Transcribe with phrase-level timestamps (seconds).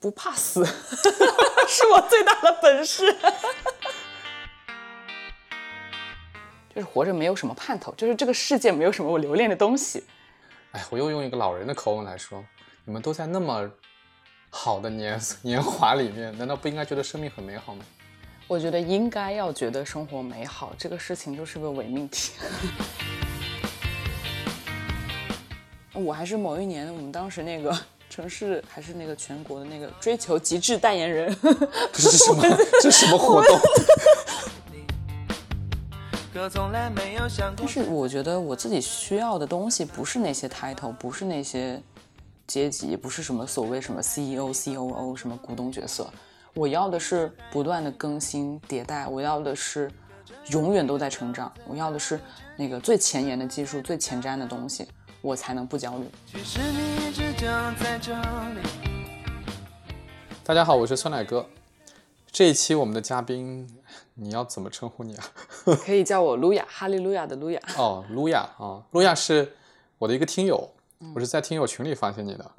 [0.00, 0.64] 不怕死
[1.68, 3.12] 是我最大的本事。
[6.74, 10.04] 就是活着没有什么盼头，就是这个世界没有什么我留恋的东西。
[10.72, 12.44] 哎，我又用一个老人的口吻来说，
[12.84, 13.68] 你们都在那么
[14.50, 17.84] 好的年 年华里面，难道不应该觉得生命很美好吗？
[18.46, 22.32] 我觉得应该要觉得生活美好，这个事情就是个伪命题。
[25.92, 27.76] 我还是某一年，我们当时那个
[28.08, 31.34] 城市还是那个全国的那个追求极致代言人。
[31.92, 32.42] 这是什么？
[32.82, 33.60] 这是什么活动？
[37.56, 41.82] 但是我觉得我自己需要的东西不是那些 title，不是那些
[42.46, 46.08] 阶级，不是什么所谓什么 CEO、COO 什么股东角色。
[46.54, 49.90] 我要的是不断的更新迭代，我要的是
[50.50, 52.20] 永远都在成长，我要的是
[52.56, 54.86] 那个最前沿的技术、最前瞻的东西，
[55.20, 56.08] 我才能不焦虑。
[60.44, 61.46] 大家好，我是酸奶哥。
[62.32, 63.68] 这一期我们的嘉宾。
[64.14, 65.24] 你要怎么称呼你啊？
[65.84, 67.60] 可以叫我路亚，哈利路亚的路亚。
[67.76, 69.52] 哦，路亚啊，路亚是
[69.98, 70.70] 我的一个听友，
[71.14, 72.50] 我是在听友群里发现你的，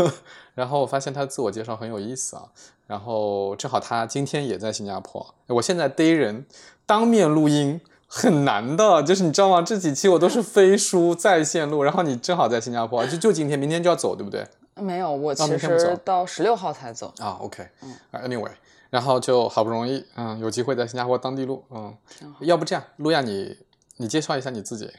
[0.54, 2.48] 然后我发现他自我介绍很有意思啊，
[2.86, 6.46] 然后正好他今天也在新加坡，我现在逮人
[6.86, 7.78] 当面录音
[8.14, 9.62] 很难的，就是你知道吗？
[9.62, 14.46] 这几期我都是飞书在线录，然后你正好在新加坡，就就今天，明天就要走，对不对？
[14.74, 17.38] 没有，我其实到十六号才走啊。
[17.40, 18.50] OK，嗯，Anyway。
[18.90, 21.96] 然后就好不容易，嗯，有机会在新加坡当地录，嗯，
[22.40, 23.56] 要不这样，路亚你
[23.96, 24.92] 你介绍一下你自己。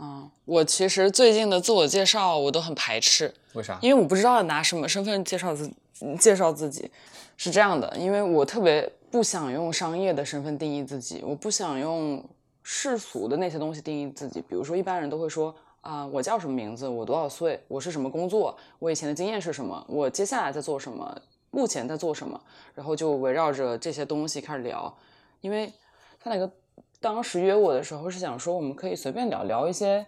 [0.00, 3.78] 嗯，我其实最近的自我介绍我都很排斥，为啥？
[3.80, 5.70] 因为我不知道拿什么身份介绍自
[6.18, 6.90] 介绍自己。
[7.36, 12.20] 是这样的，因为我特别不想用商业的身份定义自己，我不想用
[12.70, 14.42] 世俗的那些东西定义自己。
[14.42, 21.18] 比如说，一般人都会说啊，我叫什么名字，我多少岁，我是什么工作，我以前的经验是什么，我接下来在做什么。
[21.50, 22.38] 目前在做什么？
[22.74, 24.94] 然后就围绕着这些东西开始聊。
[25.40, 25.72] 因为
[26.20, 26.50] 他那个
[27.00, 30.06] 当时约我的时候是想说，我们可以随便聊聊一些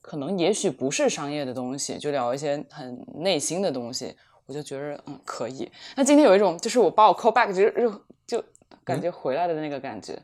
[0.00, 4.16] 可能也许不是商业的东西，就聊一些很内心的东西。
[4.46, 5.70] 我就觉得嗯可以。
[5.94, 8.44] 那今天有一种就是我把我 call back 就就就
[8.82, 10.20] 感觉回来的那个感觉，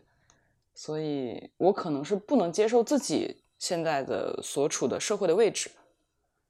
[0.78, 5.69] 所以我可能是不能接受自己现在的所处的社会的位置，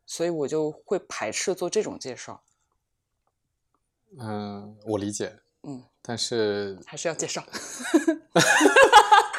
[0.04, 2.42] 所以我就会排斥做这种介绍。
[4.20, 5.34] 嗯，我理解。
[5.62, 7.42] 嗯，但是还是要介绍。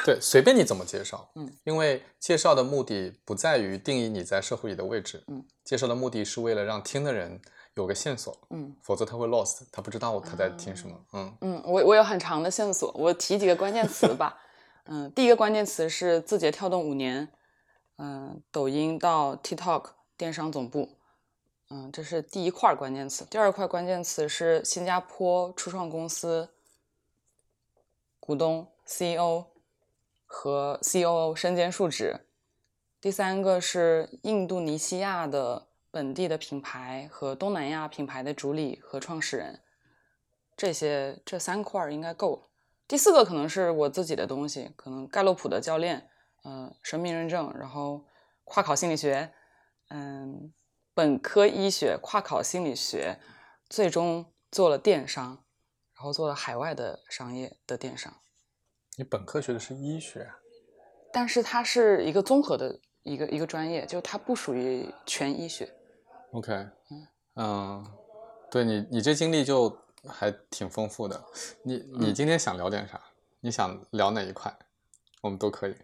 [0.04, 1.30] 对，随便你怎么介绍。
[1.36, 5.22] 嗯，因为介绍的目的不在于定义你在社会里的位置。
[5.28, 7.40] 嗯，介绍的目的是为了让听的人
[7.74, 8.36] 有个线索。
[8.50, 11.00] 嗯，否则他会 lost，他不知道他在听什么。
[11.12, 14.36] 嗯嗯，我我有很长的线索，我提几个关键词吧。
[14.84, 17.28] 嗯，第一个关键词是字节跳动五年。
[17.96, 20.96] 嗯，抖音到 TikTok 电商总部。
[21.68, 23.24] 嗯，这是第一块关键词。
[23.26, 26.48] 第二块关键词是新加坡初创公司
[28.18, 29.44] 股东 CEO
[30.26, 32.18] 和 COO 身兼数职。
[33.00, 39.60] 第三个是印度尼西亚的本地的品牌和东南亚品牌的主理和创始人。
[40.56, 42.49] 这些这三块应该够了。
[42.90, 46.10] 第四个可能是我自己的东西，可能盖洛普的教练，
[46.42, 48.04] 嗯，生命认证，然后
[48.42, 49.32] 跨考心理学，
[49.90, 50.52] 嗯。
[50.92, 53.18] 本科医学跨考心理学，
[53.70, 55.28] 最终做了电商，
[55.94, 58.12] 然后做了海外的商业的电商。
[58.98, 60.28] 你本科学的是医学，
[61.12, 65.72] 但是它是一个综合的一个一个专业，就它不属于全医学。
[66.32, 67.06] OK，嗯
[67.36, 67.86] 嗯，
[68.50, 69.70] 对你你这经历就
[70.08, 71.24] 还挺丰富的。
[71.62, 73.00] 你你今天想聊点啥？
[73.40, 74.54] 你想聊哪一块？
[75.22, 75.74] 我们都可以。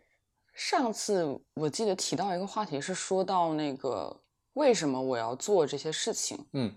[0.54, 4.22] 上次我记得提到一个话题是说到那个。
[4.54, 6.47] 为什么我要做这些事情？
[6.54, 6.75] 嗯，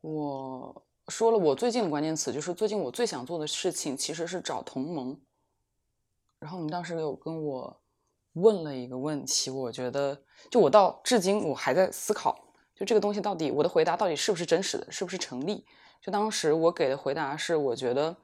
[0.00, 5.16] 我说了，我最近的关键词就是最近我最想做的事情其实是找同盟。
[6.40, 7.80] 然后你当时有跟我
[8.32, 10.20] 问了一个问题，我觉得
[10.50, 12.36] 就我到至今我还在思考，
[12.74, 15.64] 就这个东西到底我的回答到底是不是真实的，是不是成立？
[16.04, 18.14] 就当时我给的回答是，我觉得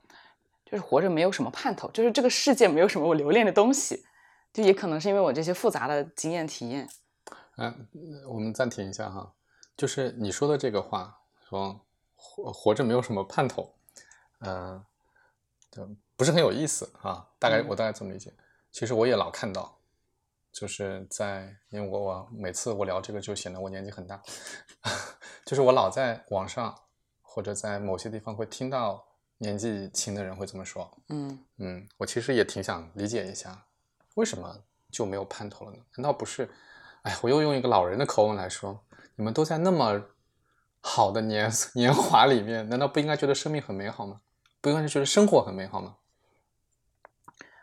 [0.66, 4.04] 就是活着没有什么盼头，就是这个世界没有什么我留恋的东西，
[4.52, 6.86] 就也可能是因为我这些复杂的经验体验。
[7.56, 7.88] 嗯，
[8.28, 9.32] 我们暂停一下哈，
[9.78, 11.80] 就是你说的这个话，说
[12.14, 13.74] 活活着没有什么盼头，
[14.40, 14.84] 嗯，
[15.70, 15.88] 就
[16.18, 17.26] 不是很有意思啊。
[17.38, 18.30] 大概我大概这么理解。
[18.70, 19.78] 其实我也老看到，
[20.52, 24.22] 就是在因为我我每次我聊这个就显得我年纪很大，
[25.46, 26.78] 就是我老在网上
[27.32, 29.04] 或者在某些地方会听到
[29.38, 30.90] 年纪轻的人会这么说。
[31.10, 33.56] 嗯嗯，我其实也挺想理解一下，
[34.14, 34.52] 为什么
[34.90, 35.78] 就没有盼头了呢？
[35.96, 36.50] 难道不是？
[37.02, 38.76] 哎，我又用一个老人的口吻来说，
[39.14, 40.02] 你们都在那么
[40.80, 44.20] 好的年年华里面，难道不应该觉得生命很美好吗？
[44.60, 45.94] 不应该觉得生活很美好吗？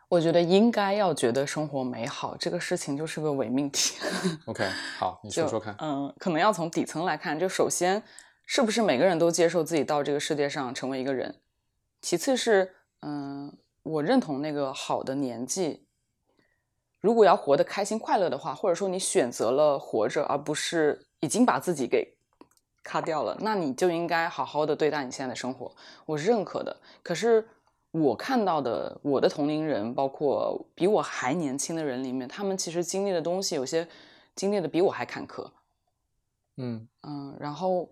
[0.08, 3.98] 我觉得应该要觉得生活美好，这个事情就是个伪命题。
[4.46, 4.66] OK，
[4.98, 5.76] 好，你说说看。
[5.80, 8.02] 嗯，可能要从底层来看，就首先
[8.50, 11.36] 是不是每个人都接受自己到这个世界上成为一个人，
[12.02, 15.86] 其次是嗯，我认同那个好的年纪，
[17.02, 22.16] 如果要活得开心快乐的话，或者说你选择了活着，而不是已经把自己给
[22.84, 25.70] 卡掉了，那你就应该好好的对待你现在的生活，
[26.06, 26.76] 我是认可的。
[27.04, 27.46] 可是
[27.92, 33.86] 我看到的我的同龄人，包括比我还年轻的人里面，他们其实经历的东西有些
[34.36, 35.52] 经历的比我还坎坷，
[36.56, 36.88] 嗯。
[37.04, 37.90] 嗯，然后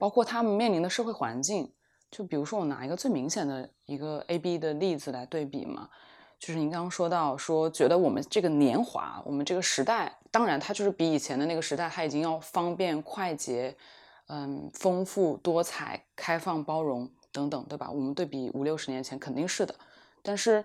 [0.00, 1.70] 包括他们面临的社会环境，
[2.10, 5.90] 就比如说我拿一个最明显的一个 A B 的例子来对比嘛，
[6.38, 13.76] 就是您刚刚说到说觉得我们这个年华，我们这个时代，当然它就是比以前的那个时代，它已经要方便快捷，
[14.28, 17.90] 嗯，丰富多彩、开放包容等等，对吧？
[17.90, 19.74] 我们对比五六十年前肯定是的，
[20.22, 20.64] 但是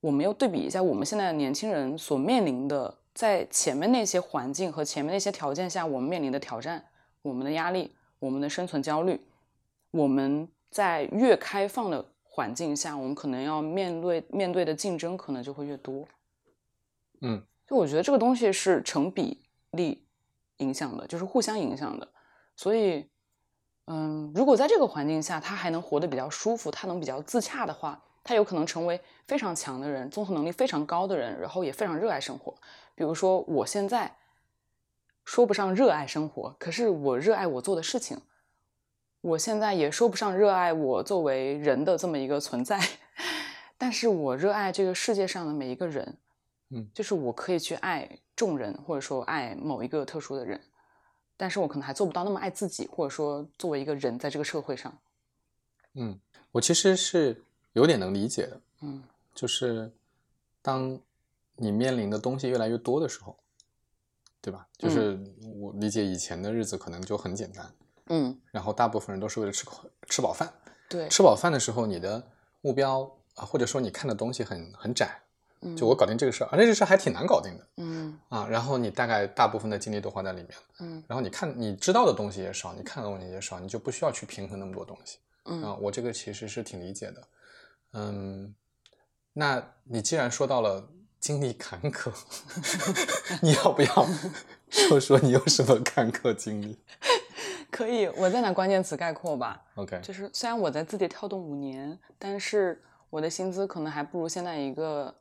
[0.00, 6.82] 我们又对比一下我们现在的年轻人所面临的，在前面那些环境和前面那些条件下，我们面临的挑战、
[7.20, 9.20] 我们的压力、我们的生存焦虑，
[9.90, 16.06] 我们在越开放的环境下，我们可能要面对面对的竞争可能就会越多。
[17.22, 20.04] 嗯就我觉得这个东西是成比例
[20.58, 22.08] 影响的，就是互相影响的。
[22.56, 23.08] 所以，
[23.86, 32.54] 嗯，如果在这个环境下他还能活得比较舒服，他能比较自洽的话，他有可能成为非常强的人，综合能力非常高的人，然后也非常热爱生活。
[32.94, 34.14] 比如说，我现在
[35.30, 38.20] 说不上热爱生活，可是我热爱我做的事情。
[39.20, 42.80] 我现在也说不上热爱我作为人的这么一个存在，
[43.78, 46.18] 但是我热爱这个世界上的每一个人。
[46.70, 50.60] 嗯就是我可以去爱众人，或者说爱某一个特殊的人，
[51.36, 54.92] 但是我可能还做不到那么爱自己，或者说作为一个人在这个社会上，
[55.94, 56.18] 嗯，
[56.50, 57.40] 我其实是
[57.74, 59.00] 有点能理解的，嗯
[59.32, 59.92] 就是
[60.60, 60.98] 当
[61.54, 63.36] 你面临的东西越来越多的时候，
[64.40, 64.66] 对吧？
[64.78, 65.18] 就是
[65.60, 67.74] 我理解以前的日子可能就很简单，
[68.06, 70.52] 嗯，然后大部分人都是为了吃口吃饱饭。
[70.88, 72.26] 对，吃饱饭的时候，你的
[72.62, 73.02] 目标
[73.36, 75.20] 啊，或者说你看的东西很很窄，
[75.60, 78.46] 嗯就我搞定这个事儿，而且这事儿还挺难搞定的嗯啊。
[78.48, 85.76] 然后你大概大部分的精力都花在里面了，嗯然后你看你知道的东西也少，你看的东西也少，你就不需要去平衡那么多东西嗯啊。
[85.78, 87.28] 嗯我这个其实是挺理解的，
[87.92, 88.52] 嗯，
[89.34, 90.88] 那你既然说到了
[91.20, 92.10] 经历坎坷，
[93.42, 94.06] 你要不要
[94.70, 96.78] 说说你有什么坎坷经历
[97.70, 99.62] 可以，我再拿关键词概括吧。
[99.76, 105.14] ？OK，就是虽然我在字节跳动五年，但是我的薪资可能还不如现在一个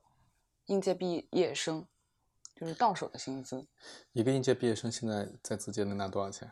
[0.66, 1.86] 应届毕业生，
[2.56, 3.68] 就是到手的薪资
[4.14, 6.50] 一个应届毕业生现在在字节能拿多少钱？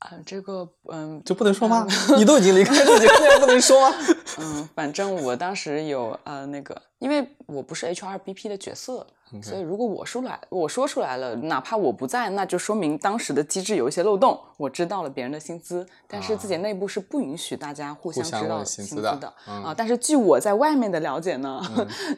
[0.00, 1.86] 啊、这个嗯就不能说吗？
[2.16, 3.96] 你都已经离开字节了，你还不能说吗？
[4.40, 9.06] 嗯，反正我当时有呃那个，因为我不是 HRBP 的角色
[9.42, 19.74] 所以如果我说来我说出来了，哪怕我不在，那就说明当时的机制有一些漏洞，我知道了别人的薪资，但是自己啊内部是不允许大家互相相知道薪资资的嗯啊。
[19.76, 21.62] 但是据我在外面的了解呢，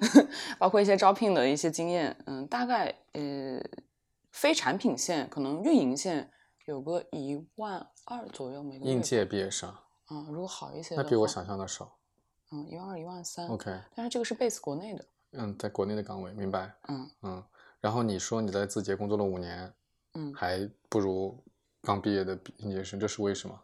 [0.57, 3.61] 包括一些招聘的一些经验，嗯，大概呃
[4.31, 6.31] 非产品线可能运营线
[6.67, 9.73] 有个一万二左右每个月，应届毕业生，
[10.11, 11.93] 嗯，如果好一些的那比我想象的少。
[12.53, 13.49] 嗯，一万二、一万三。
[13.49, 15.05] OK，但是这个是 base 国内的。
[15.33, 16.73] 嗯，在国内的岗位，明白。
[16.89, 17.45] 嗯嗯，
[17.81, 19.73] 然后你说你在字节工作了五年，
[20.15, 21.37] 嗯还不如
[21.83, 23.61] 刚毕业的应届生，这是为什么？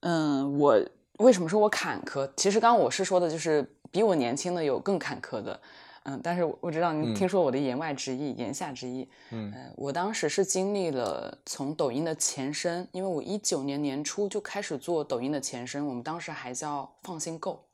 [0.00, 0.80] 嗯，我
[1.18, 2.28] 为什么说我坎坷？
[2.36, 5.60] 其实刚刚我是说的，就是比我年轻的有更坎坷的。
[6.08, 9.06] 嗯，但是我不知道您嗯听说我的言外之意、言下之意。
[9.30, 17.68] 嗯呃，我当时是经历了从抖音的前身，因为我一九年年初就开始做抖音的前身，我们当时还叫放心购，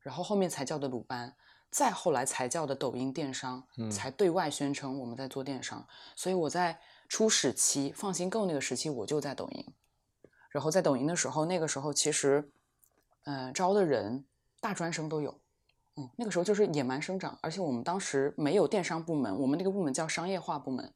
[0.00, 1.34] 然后后面才叫的鲁班，
[1.70, 5.86] 再后来才叫的抖音电商，嗯才对外宣称我们在做电商。
[6.14, 9.64] 所以我在初始期放心购那个时期，我就在抖音。
[10.50, 12.46] 然后在抖音的时候，那个时候其实，
[13.24, 14.22] 呃，招的人
[14.60, 15.40] 大专生都有，
[15.96, 20.92] 嗯，那个时候就是野蛮生长，而且我们当时没有电商部门，我们那个部门叫商业化部门。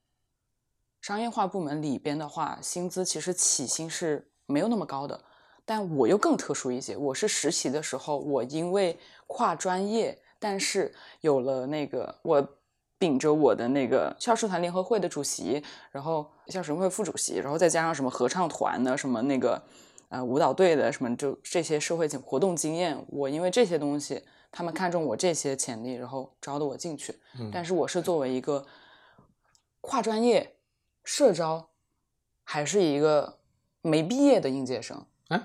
[1.03, 5.23] 商业化部门里边的话，薪资其实起薪是没有那么高的，
[5.65, 6.97] 但我又更特殊一些。
[6.97, 12.49] 我是实习的时候，我因为跨专业，但是有了那个我
[12.99, 15.63] 秉着我的那个校社团联合会的主席，
[15.93, 19.63] 然后校学生会副主席，然后再加上什么合唱团的，什么那个
[20.09, 24.23] 呃舞蹈队的，什么就这些社会活动经验，我因为这些东西，
[24.57, 27.15] 他们看中我这些潜力，然后招的我进去。
[27.39, 28.65] 嗯但是我是作为一个
[29.83, 30.57] 跨专业
[31.05, 31.69] 社招，
[32.43, 33.37] 还是一个
[33.83, 35.39] 没毕业的应届生，哎，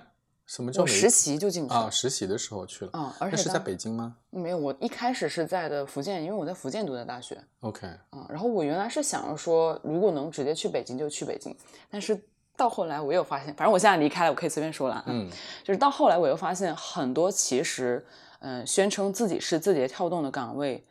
[0.45, 1.81] 什么叫实习就进去啊？
[1.81, 1.91] 了。
[1.91, 7.37] 实习的时候去了，啊，而且是在北京吗没有，我一开始是在的福建，因为我在福建读的大学。
[7.59, 11.53] ？OK，嗯，然后我原来是想要说，如果能直接去北京就去北京，
[11.89, 12.17] 但是
[12.55, 15.03] 到后来我又发现，反正我现在离开了，我可以随便说了啊。
[15.07, 15.29] 嗯
[15.65, 18.05] 就是到后来我又发现，很多其实，
[18.41, 20.83] 嗯、宣称自己是字节跳动的岗位，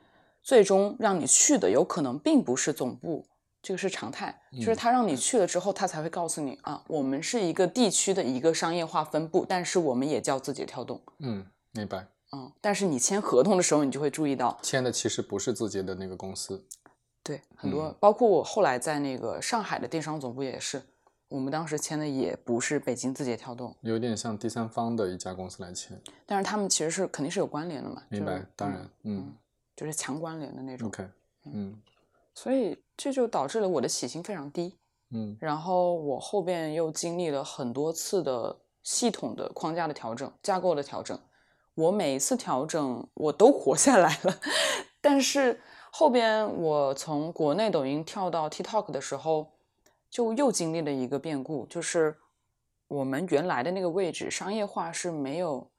[0.42, 3.24] 最终让你去的有可能并不是总部，
[3.62, 4.40] 这个是常态。
[4.52, 11.00] 就是嗯他让你去了之后，他才会告诉你啊，我们是一个地区的一个商业化分布，但是我们也叫字节跳动。
[11.18, 12.06] 嗯，明白。
[12.32, 16.64] 嗯，但是你签合同的时候，你就会注意到，签的其实不是字节的那个公司。
[17.22, 20.80] 对，很多、嗯包括我后来在那个上海的电商总部也是，
[21.30, 25.96] 我们当时签的也不是北京字节跳动，有点像第三方的一家公司来签，
[26.26, 28.46] 但是他们其实是肯定是有关联的嘛，明白就是？
[28.56, 29.32] 当然，嗯
[29.76, 30.88] 就是强关联的那种。
[30.88, 31.08] ，OK，
[31.46, 31.80] 嗯
[32.34, 34.76] 所以这就导致了我的起薪非常低，
[35.10, 41.18] 嗯然后我后边又经历了很多次的系统的框架的调整、架构的调整。
[41.76, 44.36] 我每一次调整，我都活下来了，
[45.00, 45.60] 但是
[45.92, 49.46] 后边我从国内抖音跳到 TikTok 的时候，
[50.10, 52.16] 就又经历了一个变故，就是
[52.88, 55.70] 我们原来的那个位置商业化是没有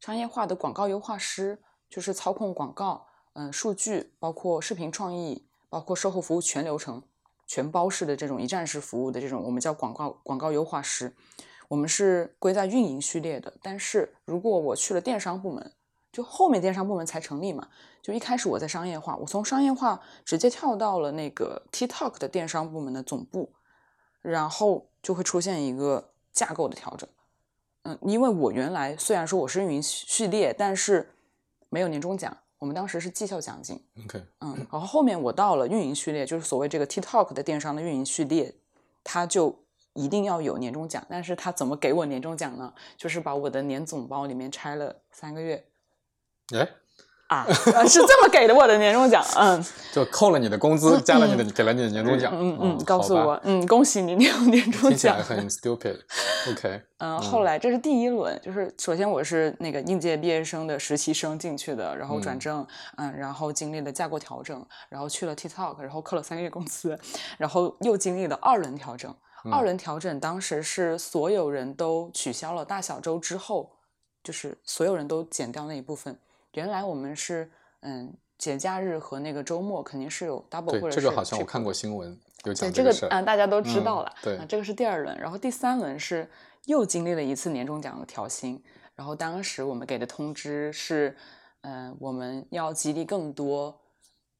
[0.00, 7.02] 商业化的广告优化师，就是操控广告，嗯，数据，包括视频创意，包括售后服务全流程、
[7.46, 11.14] 全包式的这种一站式服务的这种，我们叫广告广告优化师。
[11.68, 15.72] 我们是归在运营序列的，但是如果我去了电商部门，
[16.12, 17.68] 就后面电商部门才成立嘛，
[18.00, 23.52] 就一开始我在商业化，我从商业化直接跳到了那个 TikTok 的电商部门的总部，
[24.30, 27.08] 然后就会出现一个架构的调整。
[27.82, 31.08] 嗯，因为我原来虽然说我是运营序列，但是
[31.68, 33.80] 没有年终奖，我们当时是绩效奖金。
[34.04, 38.52] ，OK，嗯，然后后面我到了运营序列，就是所谓这个 TikTok 的电商的运营序列，
[39.04, 39.56] 它就
[39.92, 41.06] 一定要有年终奖。
[41.08, 42.74] 但是它怎么给我年终奖呢？
[42.96, 45.64] 就是把我的年总包里面拆了三个月
[46.52, 46.68] 哎，
[47.28, 49.24] 啊，呃是这么给的我的年终奖。
[49.36, 52.30] 嗯 就扣了你的工资，加了你的，给了你的年终奖。
[52.34, 55.22] 嗯哦嗯，告诉，我，嗯，恭喜你，你有年终奖听起来。
[55.24, 55.98] 很 stupid。
[56.50, 62.66] OK，嗯，后来这是第一轮，就是首先我是那个应届毕业生的实习生进去的，然后转嗯正，
[62.98, 66.98] 嗯然后经历了架构调整，然后去了 TikTok，然后扣了三个月工资，
[67.38, 69.12] 然后又经历了二轮调整。
[69.50, 73.70] 二嗯轮调整当时是所有人都取消了大小周之后，
[74.22, 76.18] 就是所有人都减掉那一部分。
[76.56, 83.08] 原来我们是嗯节假日和那个周末肯定是有 double 对或者是这个好像我看过新闻，有讲这个事儿。
[83.10, 84.12] 啊、大家都知嗯道了。
[84.22, 86.28] 对啊，这个是第二轮，然后第三轮是
[86.64, 88.62] 又经历了一次年终奖的调薪，
[88.94, 91.16] 然后当时我们给的通知是，
[91.60, 93.78] 嗯、我们要激励更多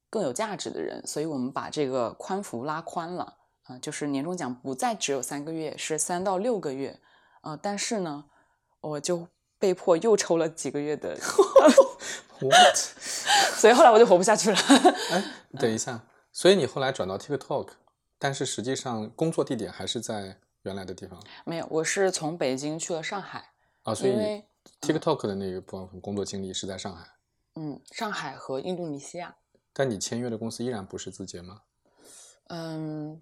[0.09, 6.99] 更有价值的人，所以我们把这个宽幅拉宽了，啊、就是年终奖不再只有三个月，是三到六个月，
[7.41, 8.25] 啊、但是呢，
[8.81, 9.27] 我就
[9.59, 11.17] 被迫又抽了几个月的，
[12.39, 12.75] What？
[12.75, 14.57] 所以后来我就活不下去了。
[15.11, 15.23] 哎，
[15.59, 17.69] 等一下，所以你后来转到 TikTok，
[18.19, 23.51] 但是实际上工作地点还是在原来的地方没有，我是从北京去了上海，
[23.83, 24.43] 啊，所以
[24.81, 27.07] TikTok 的那个部分工作经历是在上海，
[27.55, 29.35] 嗯，上海和印度尼西亚。
[29.73, 31.61] 但你签约的公司依然不是字节吗？
[32.49, 33.21] 嗯，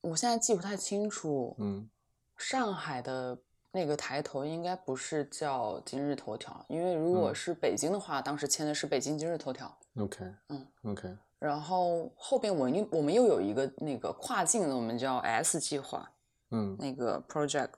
[0.00, 1.88] 我现在记不太清楚，嗯
[2.36, 3.38] 上海的
[3.70, 7.34] 那个抬头应该不是叫今日头条，因为如果嗯。
[7.34, 9.78] 是北京的话，当时签的是北京今日头条。
[9.96, 16.10] ，OK，嗯，OK，然后后边我又我们又有一个那个跨境的，我们叫 S 计划
[16.50, 16.76] 嗯。
[16.78, 17.70] 那个 project，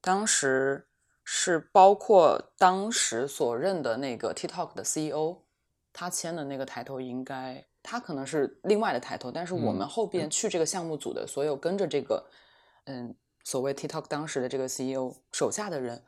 [0.00, 0.86] 当时
[1.24, 5.36] 是包括当时所任的那个 TikTok 的 CEO，
[5.92, 9.88] 他签的那个抬头应该他可能是另外的抬头，但是我嗯们。
[9.88, 12.26] 后边去这个项目组的所有跟着这个
[12.84, 13.14] 嗯
[13.48, 16.02] 所谓 TikTok 当时的这个 CEO 手下的人，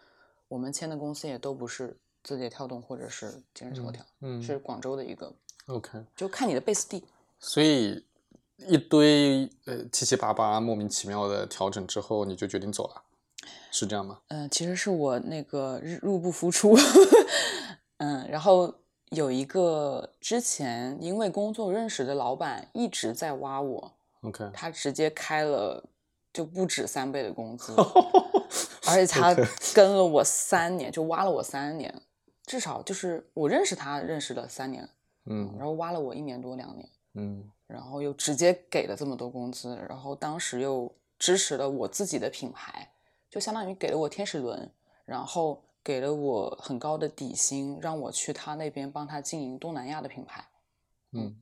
[0.47, 5.33] 我们签的公司也都不是字节跳动或者是今日头条，嗯是广州的一个
[5.65, 7.03] ，，OK，就看你的 base 地。
[7.39, 8.05] 所以
[8.59, 13.03] 一堆呃七七八八莫名其妙的调整之后，你就决定走了，
[13.71, 14.21] 是这样吗？
[14.29, 16.77] 嗯、其实是我那个入入不敷出，
[17.97, 18.75] 嗯，然后
[19.13, 25.83] 有一个之前因为工作认识的老板一直在挖我，OK，他直接开了
[26.33, 27.75] 就不止三倍的工资，
[28.89, 29.35] 而且他
[29.75, 32.03] 跟了我三年，就挖了我三年，
[32.45, 34.89] 至少就是我认识他认识了三年，
[35.27, 36.89] 嗯然后挖了我一年多两年。
[37.15, 42.93] 嗯然后又直接给了这么多工资，然后当时又支持了我自己的品牌，
[43.29, 44.69] 就相当于给了我天使轮，
[45.05, 50.45] 然后给了我很高的底薪，让我去他那边帮他经营东南亚的品牌。
[51.13, 51.41] 嗯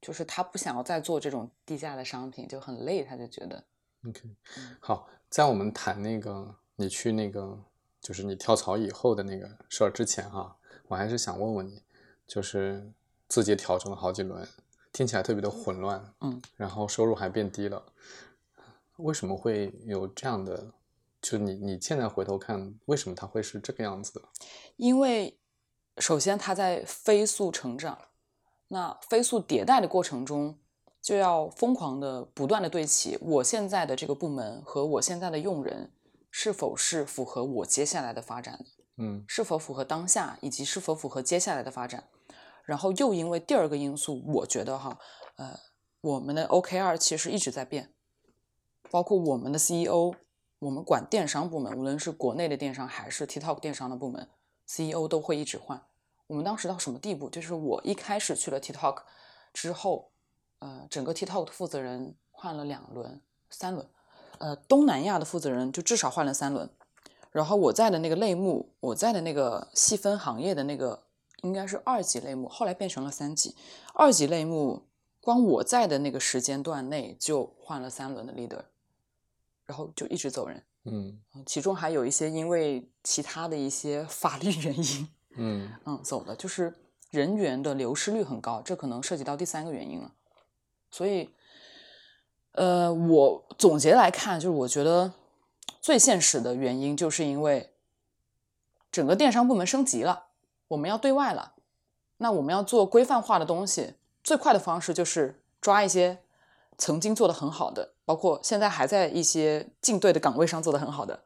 [0.00, 3.64] 就是他不想要再做这种低价的商品，就很累，他就觉得，
[4.08, 4.20] ，OK，
[4.56, 7.58] 嗯好，在我们谈那个你去那个
[8.00, 10.56] 就是你跳槽以后的那个事儿之前哈，
[10.88, 11.82] 我还是想问问你，
[12.26, 12.92] 就是
[13.28, 14.46] 字节调整了好几轮，
[14.92, 17.84] 听起来特别的混乱，嗯，然后收入还变低了，
[18.96, 20.72] 为什么会有这样的？
[21.22, 24.20] 就你你现在回头看，为什么它会是这个样子的？
[24.76, 25.38] 因为
[25.96, 27.96] 首先它在飞速成长，
[28.68, 30.58] 那飞速迭代的过程中，
[31.04, 35.92] 就要疯狂的不断的对齐我现在的这个部门和我现在的用人
[36.30, 38.64] 是否是符合我接下来的发展的，
[38.96, 42.08] 嗯是否符合当下，以及是否符合接下来的发展。
[42.64, 44.98] 然后又因为第二个因素，我觉得哈，
[45.36, 45.60] 呃，
[46.00, 47.92] 我们的 OKR 其实一直在变，
[48.90, 50.14] 包括我们的 CEO，
[50.58, 54.26] 我们管电商部门，无论是国内的电商还是 TikTok 电商的部门
[54.66, 55.86] ，CEO 都会一直换。
[56.28, 57.28] 我们当时到什么地步？
[57.28, 59.02] 就是我一开始去了 TikTok
[59.52, 60.10] 之后，
[60.64, 63.86] 呃，整个 TikTok 的负责人换了两轮、三轮，
[64.38, 66.70] 呃，东南亚的负责人就至少换了三轮。
[67.32, 71.02] 然后我在的那个类目，我在的那个细分行业的那个
[71.42, 73.54] 应该是二级类目，后来变成了三级。
[73.92, 74.86] 二级类目，
[75.20, 78.62] 光我在的那个时间段内就换了三轮的 leader，
[79.66, 80.62] 然后就一直走人。
[80.84, 86.74] 嗯嗯其中还有一些因为其他的一些法律原因，嗯嗯，走了，就是
[87.10, 90.10] 人员的流失率很高，这可能涉及到第三个原因了。
[90.94, 91.28] 所以，
[92.52, 95.12] 呃，我总结来看，就是我觉得
[95.80, 97.74] 最现实的原因，就是因为
[98.92, 100.26] 整个电商部门升级了，
[100.68, 101.54] 我们要对外了，
[102.18, 106.22] 那我们要做规范化的东西，最快的方式就是抓一些
[106.78, 111.24] 曾经做得很好的，包括现在还在一些竞对的岗位上做得很好的。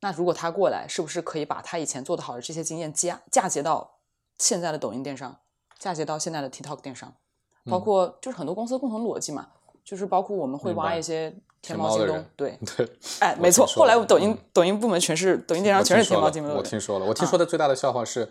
[0.00, 3.98] 那如果他过来，是不是可以把他以前做得好的这些经验嫁嫁接到
[4.38, 5.38] 现在的抖音电商，
[5.78, 7.14] 嫁接到现在的 TikTok 电商？
[7.64, 9.46] 包括就是很多公司的共同逻辑嘛，
[9.84, 12.88] 就是包括我们会挖一些天天猫、京东对， 对，
[13.20, 13.64] 哎，没错。
[13.66, 18.28] 后来我抖音嗯抖音部门全是抖音电商全是天猫、京东，我听说了，我听啊说的最大的笑话是，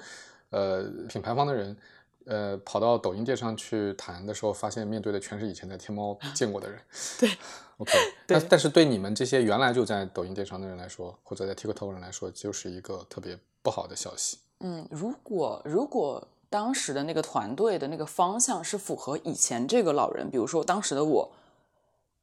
[0.49, 1.77] 呃，品牌方的人，
[2.25, 6.77] 呃，跑到抖音电商去谈的时候，发现面对的全是以前在天猫见过的人。
[7.19, 7.29] 对，
[7.77, 7.91] OK，
[8.27, 14.39] 对但但是对你们这些原来就在抖音电商的人来说，或者在 TikTok 人来说，就是一个特别不好的消息。
[14.59, 21.31] 嗯，如果如果当时的那个团队的那个方向是符合以前这个老人，比如说当时的我，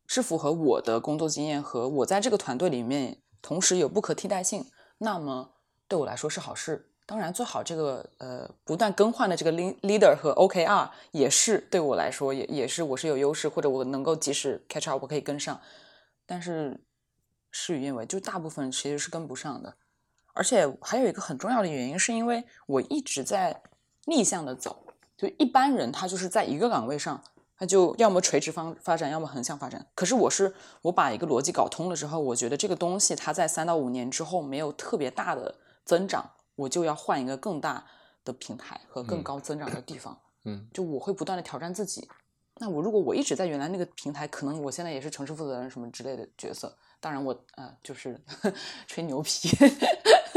[0.07, 4.67] 是符合我的工作经验和我在这个团队里面同时有不可替代性，
[4.99, 5.53] 那么
[5.88, 6.91] 对我来说是好事。
[7.07, 15.59] 当然，最好这个呃不断更换的这个 leader 和 OKR 也是对我来说也也是我是有优势，或者我能够及时 catch up，我可以跟上。
[16.27, 16.79] 但是
[17.51, 19.75] 事与愿违，就大部分其实是跟不上的。
[20.35, 23.62] 而且还有一个很重要的原因，是因为我一直在
[24.09, 24.85] 逆向的走。
[25.16, 27.23] 就一般人他就是在一个岗位上，
[27.57, 29.85] 他就要么垂直方发展，要么横向发展。
[29.94, 37.85] 可是我是我把一个逻辑搞通了之后，我觉得这个东西它在三到五年之后没有特别大的增长，我就要换一个更大
[38.25, 40.16] 的平台和更嗯高增长的地方。
[40.44, 42.09] 嗯就我会不断的挑战自己。
[42.61, 46.73] 那我如果我一直在原来那个平台，可能我现在也是城市负责人什么之类的角色。
[47.01, 48.21] 当然我呃就是
[48.87, 49.49] 吹牛皮，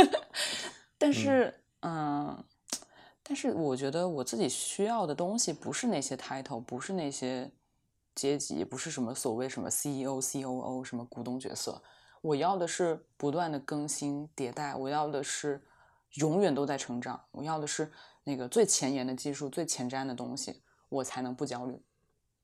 [0.98, 2.44] 但是嗯、
[3.32, 7.50] 但是我觉得我自己需要的东西不是那些 title，不是那些
[8.14, 11.82] 阶级，不是什么所谓什么 E CEO、COO 什么股东角色。
[12.20, 15.64] 我要的是不断的更新迭代，我要的是
[16.16, 17.90] 永远都在成长，我要的是
[18.26, 21.82] 那个最前沿的技术、最前瞻的东西，我才能不焦虑。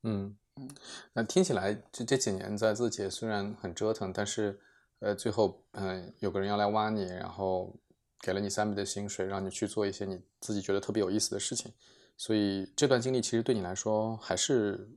[0.04, 0.70] 嗯嗯，
[1.12, 4.58] 那听起来这这几年在字节虽然很折腾，但是
[5.00, 7.76] 呃最后嗯、呃有个人要来挖你，然后
[8.20, 11.72] 给了你三倍的薪水，让你去做一些你自己觉得特别有意思的事情，
[12.16, 14.88] 所以这段经历其实对你来说还是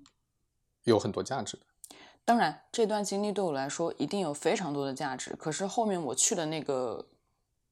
[0.84, 1.64] 有很多价值的。
[2.24, 5.36] 当然，这段经历对我来说一定有非常多的价值。
[5.36, 7.08] 可是后面我去的那个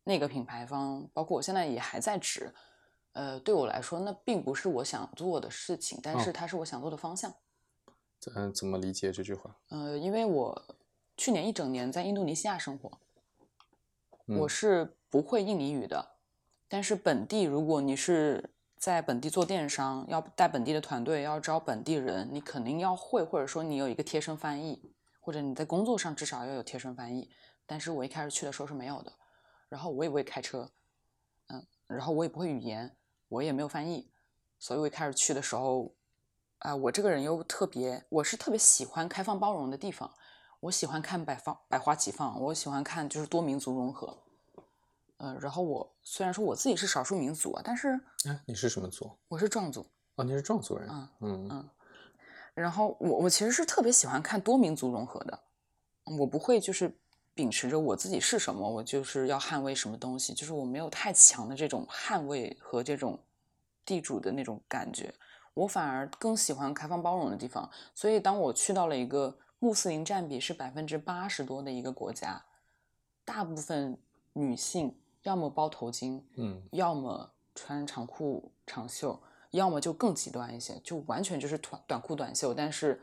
[0.04, 2.52] 那个品牌方，包括我现在也还在职，
[3.14, 7.34] 呃，对我来说那并不是我想做的事情，但是哦它是我想做的方向。
[8.36, 9.56] 嗯、怎么理解这句话？
[9.70, 10.76] 呃，因为我
[11.16, 12.98] 去年一整年在印度尼西亚生活，嗯
[14.38, 16.18] 我是不会印尼语的，
[16.68, 27.30] 但是本地如果你是在本地做电商，要带本地的团队，要招本地人，你肯定要会，或者说你有一个贴身翻译，或者你在工作上至少要有贴身翻译。
[27.66, 29.12] 但是我一开始去的时候是没有的，
[29.68, 30.72] 然后我也不会开车，
[31.48, 32.96] 嗯，然后我也不会语言，
[33.28, 34.12] 我也没有翻译，
[34.58, 35.94] 所以我一开始去的时候，
[36.60, 40.12] 啊、我这个人又特别，我是特别喜欢开放包容的地方，
[40.62, 44.18] 我喜欢看百放百花齐放，我喜欢看就是多民族融合。
[45.18, 49.12] 呃，然后我虽然说我自己是少数民族啊，但是哎，你是什么族？
[49.28, 50.90] 我是壮族，哦，你是壮族人。
[50.90, 51.70] 嗯嗯嗯
[52.54, 55.40] 然后我我其实是特别喜欢看多民族融合的，
[56.18, 56.94] 我不会就是
[57.34, 63.18] 秉持着我自己是什么，我就是要捍卫什么东西，就是我没有太强的这种捍卫和这种
[63.86, 65.14] 地主的那种感觉，
[65.54, 67.70] 我反而更喜欢开放包容的地方。
[67.96, 72.42] 所以当我去到了一个穆斯林占比是百分之八十多的一个国家，
[73.26, 73.98] 大部分
[74.34, 83.02] 女性要么包头巾，嗯要么穿长裤长袖，要么就更极端一些，就完全就是短短裤短袖，但是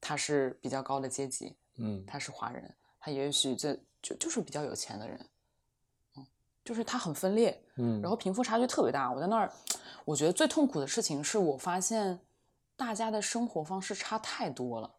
[0.00, 5.18] 他是比较高的阶级，嗯他是华人，他也许这就就是比较有钱的人，
[6.16, 6.26] 嗯，
[6.62, 9.10] 就是他很分裂，嗯，然后贫富差距特别大。
[9.10, 9.50] 我在那儿，
[10.04, 12.20] 我觉得最痛苦的事情是我发现
[12.76, 14.94] 大家的生活方式差太多了。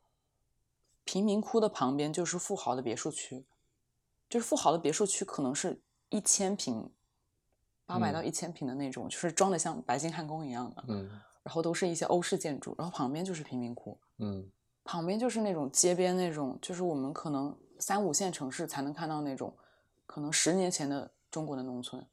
[1.05, 3.45] 贫民窟的旁边就是富豪的别墅区，
[4.27, 6.91] 就是富豪的别墅区可能是一千平，
[7.85, 11.09] 八百到一千平的那种，就是装的像白金汉宫一样的，嗯
[11.43, 14.51] 然后都是一些欧式建筑，然后旁边就是贫民窟，嗯
[14.83, 19.55] 旁边就是那种街边那种，就是我们可能三五线城市才能看到那种，
[20.05, 22.05] 可能十年前的中国的农村。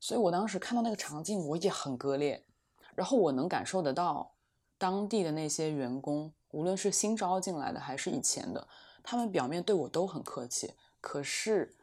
[0.00, 2.44] 所以我当时看到那个场景，我也很割裂。
[2.94, 4.34] 然后我能感受得到，
[4.76, 8.66] 当地的那些员工，无论是新招进来的还是以前的，
[9.02, 11.74] 他们表面对我都很客气，可是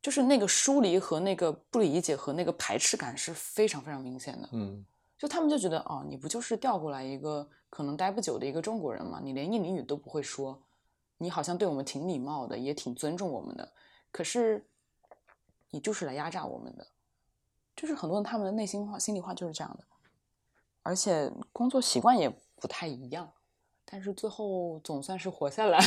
[0.00, 4.48] 就是那个疏离和那个不理解和那个排斥感是非常非常明显的。
[4.52, 4.84] 嗯
[5.18, 9.20] 就他们就觉得哦，你不就是调过来一个可能待不久的一个中国人吗？
[9.20, 10.62] 你连印尼语都不会说，
[11.18, 13.72] 你好像对我们挺礼貌的，也挺尊重我们的，
[14.12, 14.64] 可是
[15.70, 16.86] 你就是来压榨我们的。
[17.74, 19.84] 就是很多人他们的内心话、心里话就是这样的，
[20.82, 23.32] 而且工作习惯也不太一样，
[23.90, 25.78] 但是最后总算是活下来，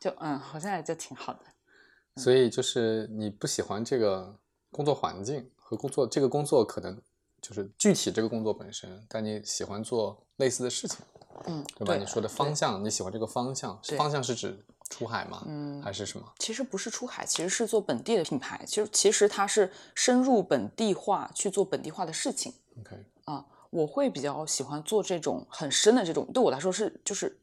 [0.00, 1.40] 就嗯，活下来就挺好的。
[2.16, 4.36] 所以就是你不喜欢这个
[4.72, 7.00] 工作环境和工作，这个工作可能
[7.40, 10.98] 就是具体这个工作本身，但你喜欢做类似的事情，
[11.44, 11.94] 嗯，对吧？
[11.94, 15.44] 对你说的方向，你喜欢这个方向，方向是指出海吗？
[15.46, 16.26] 嗯还是什么？
[16.38, 18.64] 其实不是出海，其实是做本地的品牌。
[18.66, 23.44] 其实其实它是深入本地化去做本地化的事情 OK，啊。
[23.76, 27.38] 我会比较喜欢做这种很深的这种，对我来说是就是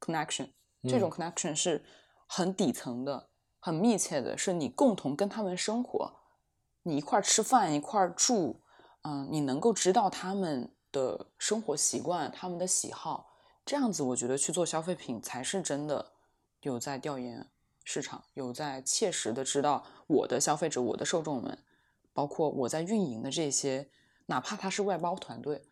[0.00, 0.48] connection，
[0.82, 1.84] 这种 connection 是
[2.26, 3.28] 很底层的、
[3.60, 6.12] 很密切的，是你共同跟他们生活，
[6.82, 8.60] 你一块儿吃饭、一块儿住，
[9.02, 13.30] 嗯，你能够知道他们的生活习惯、他们的喜好，
[13.64, 16.14] 这样子我觉得去做消费品才是真的
[16.62, 17.46] 有在调研
[17.84, 21.56] 市场，有在切实的知道我的消费者、我的受众们，
[22.12, 23.88] 包括我在运营的这些，
[24.26, 25.67] 哪怕他是外包团队，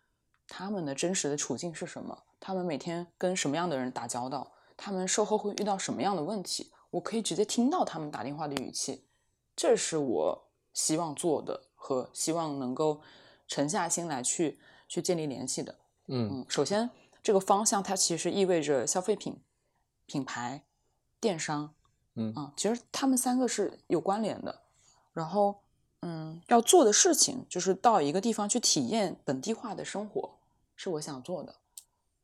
[0.48, 2.24] 他们的真实的处境是什么？
[2.38, 4.52] 他们每天跟什么样的人打交道？
[4.76, 6.70] 他们售后会遇到什么样的问题？
[6.90, 9.04] 我可以直接听到他们打电话的语气，
[9.56, 13.00] 这是我希望做的和希望能够
[13.48, 15.74] 沉下心来去去建立联系的。
[16.08, 16.88] 嗯嗯，首先
[17.22, 19.42] 这个方向它其实意味着消费品、
[20.06, 20.64] 品牌、
[21.18, 21.74] 电商，
[22.14, 24.62] 嗯啊，其实他们三个是有关联的。
[25.12, 25.62] 然后，
[26.02, 30.35] 嗯，要做的事情就是到一个地方去体验本地化的生活，
[30.76, 31.56] 是我想做的。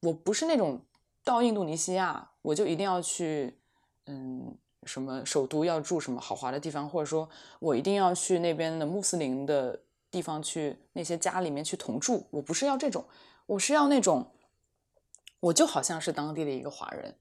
[0.00, 0.80] 我不是那种
[1.24, 3.56] 到印度尼西亚我就一定要去，
[4.06, 12.26] 嗯，什么首都要住什么豪华的地方，或者说我一定要去那边的穆斯林的地方去那些家里面去同住。
[12.30, 13.04] 我不是要这种，
[13.46, 14.26] 我是要那种，
[15.40, 17.14] 我就好像是当地的一个华人，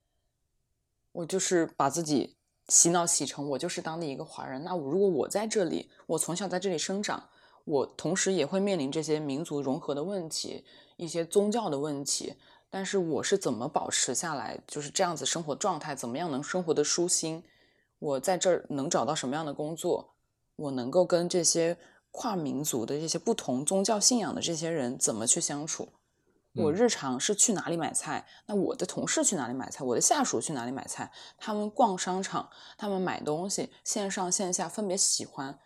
[1.11, 2.35] 我就是把自己
[2.67, 4.63] 洗脑洗成我就是当地一个华人。
[4.63, 7.29] 那我如果我在这里，我从小在这里生长，
[7.65, 10.65] 我同时也会面临这些民族融合的问题，
[11.01, 12.35] 一些宗教的问题。
[12.69, 17.43] 但是我是怎么保持下来，就是这样子生活状态，怎么样能生活的舒心？
[17.99, 20.13] 我在这儿能找到什么样的工作？
[20.55, 21.77] 我能够跟这些
[22.11, 25.89] 跨民族的这些不同宗教信仰的这些人怎么去相处？
[26.53, 28.27] 我嗯日常是去哪里买菜？
[28.45, 29.83] 那我的同事去哪里买菜？
[29.83, 31.11] 我的下属去哪里买菜？
[31.37, 35.59] 他们逛商场，他们买东西，线上线下分别喜欢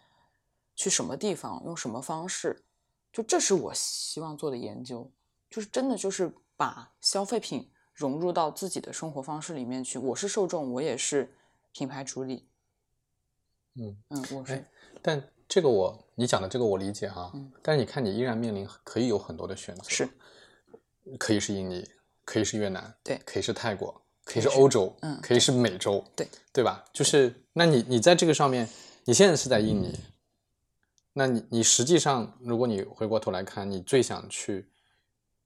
[0.76, 2.64] 去什么地方，用什么方式？
[3.12, 5.10] 就这是我希望做的研究，
[5.50, 9.98] 就是真的就是把消费品融入到自己的生活方式里面去。
[9.98, 11.34] 我是受众，我也是
[11.72, 12.48] 品牌主理。
[13.76, 14.70] 嗯，嗯，我是哎
[15.02, 20.10] 但这个我你讲的这个我理解哈，嗯但是你看你依然面临可以有很多的选择，是
[21.20, 21.88] 可以是印尼，
[22.24, 26.84] 可以是越南，对可以是泰国，可以以是是欧洲，嗯可以是美洲，对对吧？
[26.92, 28.68] 就是那你你在这个上面，
[29.04, 30.12] 你现在是在印尼，嗯
[31.18, 34.70] 那你你实际上如果你回过头来看，你最想去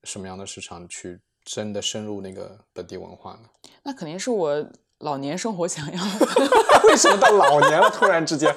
[0.03, 3.49] 什么样的市场去真的深入那个本地文化呢？
[3.83, 4.65] 那肯定是我
[4.99, 6.27] 老年生活想要的
[6.89, 8.53] 为什么到老年了突然之间，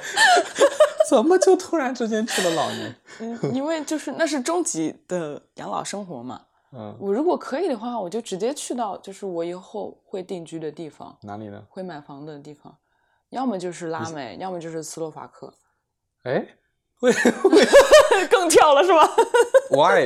[1.08, 2.96] 怎么就突然之间去了老年？
[3.20, 6.42] 嗯，因为就是那是终极的养老生活嘛。
[6.74, 11.62] 嗯，我如果可以的话，我就直接去到就是我以后会定居的地方，哪里呢？
[11.68, 12.76] 会买房的地方。
[13.28, 15.52] 要么就是拉美，要么就是斯洛伐克，
[16.24, 16.46] 哎，
[17.00, 19.08] 会会更跳了是吧
[19.70, 20.04] ？why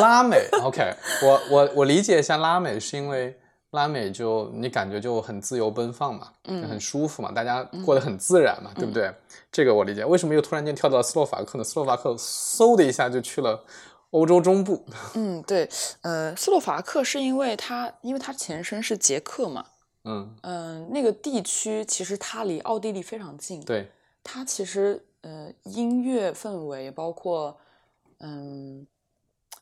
[0.00, 3.38] 拉美？OK， 我我我理解一下拉美，是因为
[3.70, 9.12] 拉美就你感觉就很自由奔放嘛，就很舒服嘛，大家过得很自然嘛，对不对？
[9.52, 10.04] 这个我理解。
[10.04, 11.64] 为什么又突然间跳到斯洛伐克呢？
[11.64, 13.64] 斯洛伐克嗖的一下就去了
[14.10, 14.84] 欧洲中部。
[15.14, 15.68] 嗯，对，
[16.02, 19.64] 呃，斯洛伐克是因为它，因为它前身是捷克嘛，
[20.04, 23.88] 嗯，嗯、那个地区其实它离奥地利非常近，对，
[24.22, 27.56] 它其实呃音乐氛围包括
[28.20, 28.86] 嗯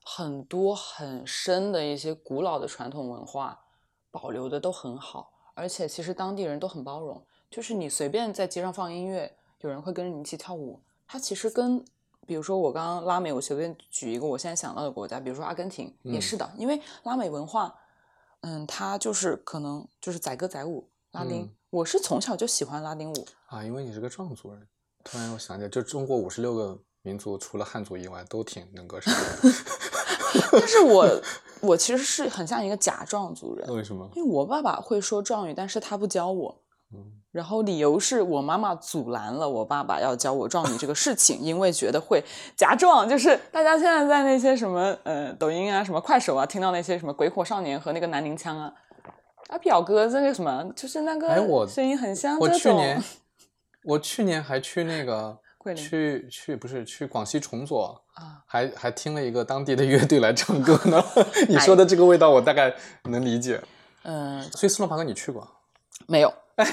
[0.04, 3.58] 很多很深的一些古老的传统文化
[4.10, 10.80] 保留的都很好，而且其实当地人都很包容，就是你随便在街上放音乐，有人会跟着你一起跳舞。
[11.06, 11.84] 它其实跟
[12.26, 17.74] 比如说我刚刚拉美，我随便举一个我现在想到的国家，比如说阿根廷也是的，因为拉美文化，
[18.40, 21.42] 嗯，它就是可能就是载歌载舞拉丁。
[21.42, 24.68] 嗯我是从小就喜欢拉丁舞，啊，因为你是个壮族人，
[25.02, 29.54] 突然我想起来，就中国五十六个民族，除了汉族以外，都挺能歌善舞的。
[30.52, 31.22] 但是我
[31.60, 34.08] 我其实是很像一个假壮族人，为什么？
[34.14, 36.62] 因为我爸爸会说壮语，但是他不教我。
[36.94, 36.98] 嗯
[37.32, 42.22] 然后理由是我妈妈阻拦了我爸爸要教我壮语这个事情，因为觉得会
[42.54, 43.08] 假壮。
[43.08, 48.70] 就是大家现在在那些什么呃抖音啊、什么快手啊，听到那些什么鬼火少年和那个南宁腔啊，
[49.48, 52.60] 啊表哥这个什么，就是那哎我个声音很像我这种。
[52.60, 53.02] 去年，
[53.84, 61.04] 我去年还去那个桂林去去不是去广西崇左，啊， 还还听了一个当地的乐队来唱歌呢。
[61.48, 63.62] 你说的这个味道，我大概能理解。
[64.02, 65.48] 嗯、所以斯洛伐克你去过？
[66.08, 66.34] 没有。
[66.56, 66.66] 哎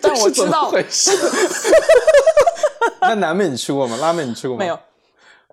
[0.00, 0.72] 但我知道。
[3.00, 3.96] 那南美你去过吗？
[3.98, 4.60] 拉美你去过吗？
[4.60, 4.78] 没有。。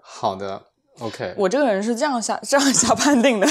[0.01, 0.61] 好的
[0.99, 1.33] ，OK。
[1.37, 3.47] 我这个人是这样下这样下判定的，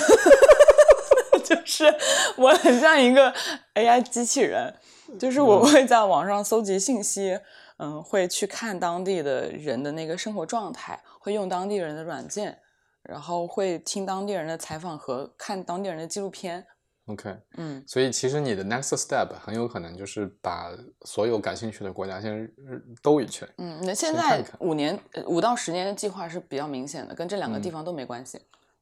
[1.45, 1.95] 就是
[2.37, 3.33] 我很像一个
[3.75, 4.75] AI 机器人，
[5.19, 7.39] 就是我会在网上搜集信息，
[7.79, 12.59] 嗯，会去看当地的人的那个生活状态，会用当地人的软件，
[13.03, 16.67] 然后会听当地人的采访和看当地人的纪录片
[17.07, 20.71] ，OK，嗯所以其实你的 next step 很有可能就是把
[21.07, 22.55] 所有感兴趣的国家先日
[23.03, 23.49] 兜一圈。
[23.59, 28.41] 嗯，那现在五年呃五到十年的计划是比较明显的，跟这两个地嗯方都没关系。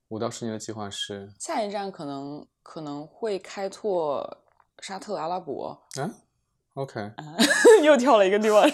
[0.09, 4.39] 五到十年的计划是，下一站可能可能会开拓
[4.81, 6.15] 沙特阿拉伯，嗯
[6.75, 7.11] ，OK，
[7.83, 8.69] 又跳了一个地方。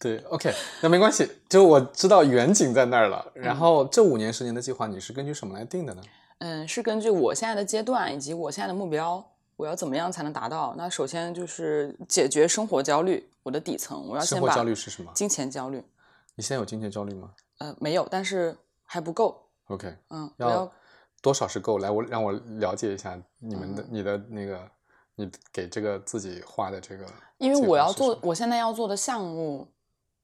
[0.00, 3.32] 对，OK，那没关系，就我知道远景在那儿了。
[3.34, 6.02] 然嗯后这五年十年的计划，你是根据什么来定的呢？
[6.38, 9.22] 嗯，是根据我现在的阶段以及我现在的目标，
[9.56, 10.72] 我要怎么样才能达到？
[10.78, 15.10] 那首先就是解决生活焦虑，我的底层，我要生活先把焦虑是什么？
[15.12, 15.82] 金钱焦虑，
[16.36, 19.48] 你现在有金钱焦虑吗呃，没有，但是还不够。
[19.66, 20.72] ？OK，嗯，要
[21.20, 21.78] 多少是够？
[21.78, 24.70] 来，我让我了解一下你们嗯的、你的那个，
[25.16, 27.04] 你给这个自己画的这个
[27.38, 29.66] 因为我要做我现在要做的项目，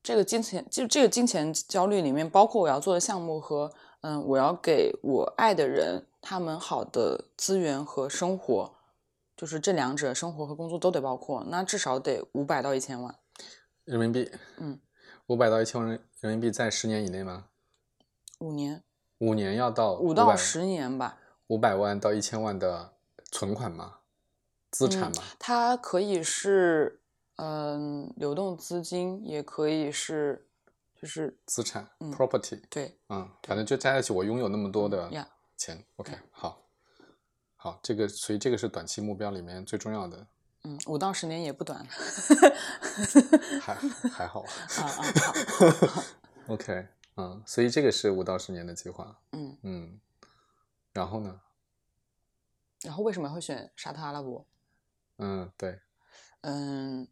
[0.02, 8.74] 这个金钱就这个金钱焦虑里面，包括我要做的项目和嗯，我要给我爱的人他们好的资源和生活，
[9.37, 13.14] 就是这两者生活和工作都得包括，那至少得五百到一千万。
[13.85, 14.78] 人民币，嗯，
[15.26, 17.46] 五百到一千万人人民币在十年以内吗？
[18.40, 18.83] 五年，
[19.24, 21.18] 五年要到五到十年吧。
[21.48, 22.92] 五百万到一千万的
[23.30, 23.98] 存款吗？
[24.70, 25.22] 资产嗯？
[25.38, 27.00] 它可以是
[27.37, 30.46] 嗯流动资金，也可以是
[31.00, 35.84] 就是资产、嗯 property，对嗯，反正就加在一起，我拥有那么多的呀，钱。
[35.96, 36.62] OK，好，
[37.56, 40.26] 好，这个所以这个是短期目标里面最重要的，
[40.64, 41.87] 嗯，五到十年也不短
[43.60, 43.74] 还
[44.10, 44.40] 还好。
[44.78, 46.02] 啊啊好，
[46.54, 49.20] OK，嗯，所以这个是五到十年的计划。
[49.33, 50.00] 嗯，嗯，
[50.92, 51.40] 然后呢？
[52.83, 54.46] 然后为什么会选沙特阿拉伯？
[55.18, 55.81] 嗯，对，
[56.42, 57.09] 嗯，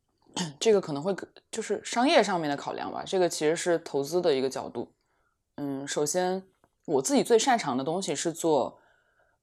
[0.59, 1.15] 这个可能会
[1.51, 4.93] 就是商业上面的考量吧，这个其实是投资的一个角度。
[5.55, 6.47] 嗯，首先
[6.85, 8.81] 我自己最擅长的东西是做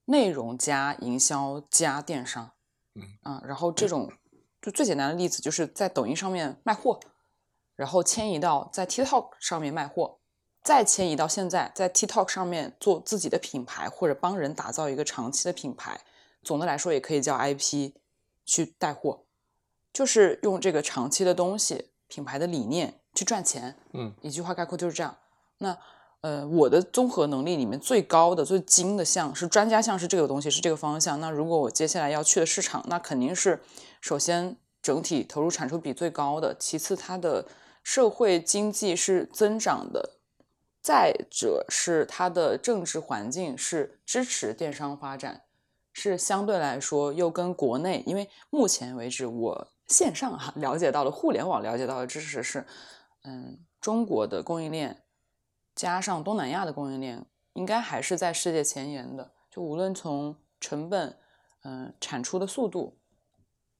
[0.05, 2.51] 内容加营销加电商。
[2.95, 4.11] 嗯啊，然后这种
[4.61, 6.99] 就最简单的例子就是在抖音上面卖货，
[7.75, 10.19] 然后迁移到在 TikTok 上面卖货，
[10.63, 16.01] 再迁移到现在在 TikTok 上面做自己的品牌，或者帮人打造一个长期的品牌。
[16.43, 17.91] 总的来说，也可以叫 IP
[18.45, 19.21] 去带货，
[19.91, 23.75] 就是用这个长期的东西、品牌的理念去赚钱。
[23.93, 25.15] 嗯一句话概括就是这样。
[25.57, 25.77] 那
[26.21, 31.19] 呃，我的综合能力里面最高的、最精的项是专家项，是这个东西，是这个方向。
[31.21, 33.61] 那如果我接下来要去的市场，那肯定是
[34.01, 37.45] 首先整体投入产出比最高的，其次它的
[37.83, 40.17] 社会经济是增长的，
[40.81, 45.43] 再者是它的政治环境是支持电商发展，
[45.91, 52.65] 是相对来说又跟国内，因为目前为止我线上哈、了解到的互联网了解到的知识是，
[53.23, 55.03] 嗯，中国的供应链
[55.75, 59.31] 加上东南亚的供应链，应该还是在世界前沿的。
[59.51, 61.17] 就无论从成本，
[61.63, 62.97] 嗯、产出的速度，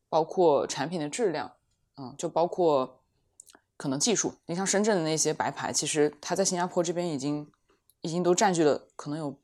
[0.09, 1.53] 包括产品的质量，
[1.95, 2.98] 嗯，就包括
[3.79, 4.33] 可能技术。
[4.45, 7.49] 你像深圳的那些白牌，其实它在新加坡这边已经
[8.01, 9.39] 已经都占据了可能有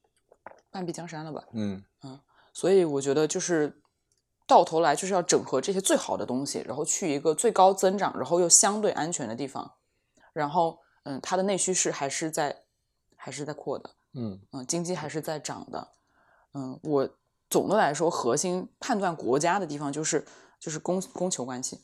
[0.70, 1.46] 半壁江山了吧。
[1.54, 1.82] 嗯。
[2.54, 3.82] 所以我觉得就是
[4.46, 9.76] 到头来就是要整合这些最好的东西，然后去一个最高增长，然后又相对安全的地方，
[10.34, 12.64] 然后嗯，它的内需是还是在
[13.16, 14.42] 还是在扩的，嗯。
[14.52, 15.94] 嗯，经济还是在涨的，
[16.54, 17.10] 嗯，我
[17.50, 20.26] 总的来说核心判断国家的地方就是
[20.60, 21.84] 就是供供求关系，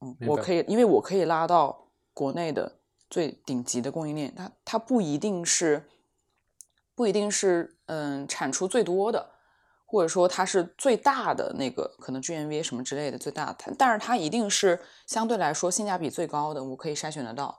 [0.00, 5.88] 嗯，我可以因为我可以拉到国内的最顶级的供应链，它它不一定是
[6.94, 9.30] 不一定是嗯产出最多的，
[9.86, 17.58] 或者说它是最大的那个可能 GMV 什么之类的最大，它但是它一定是相对来说性价比最高的，我可以筛选得到。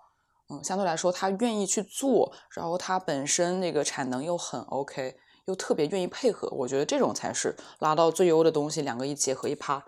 [0.51, 9.83] 嗯，相对来说，他愿意去做，然后他本身那个产能又很 OK，又特别愿意配合，我觉得这种才是拉到最优的东西，两个一结合一趴，嗯，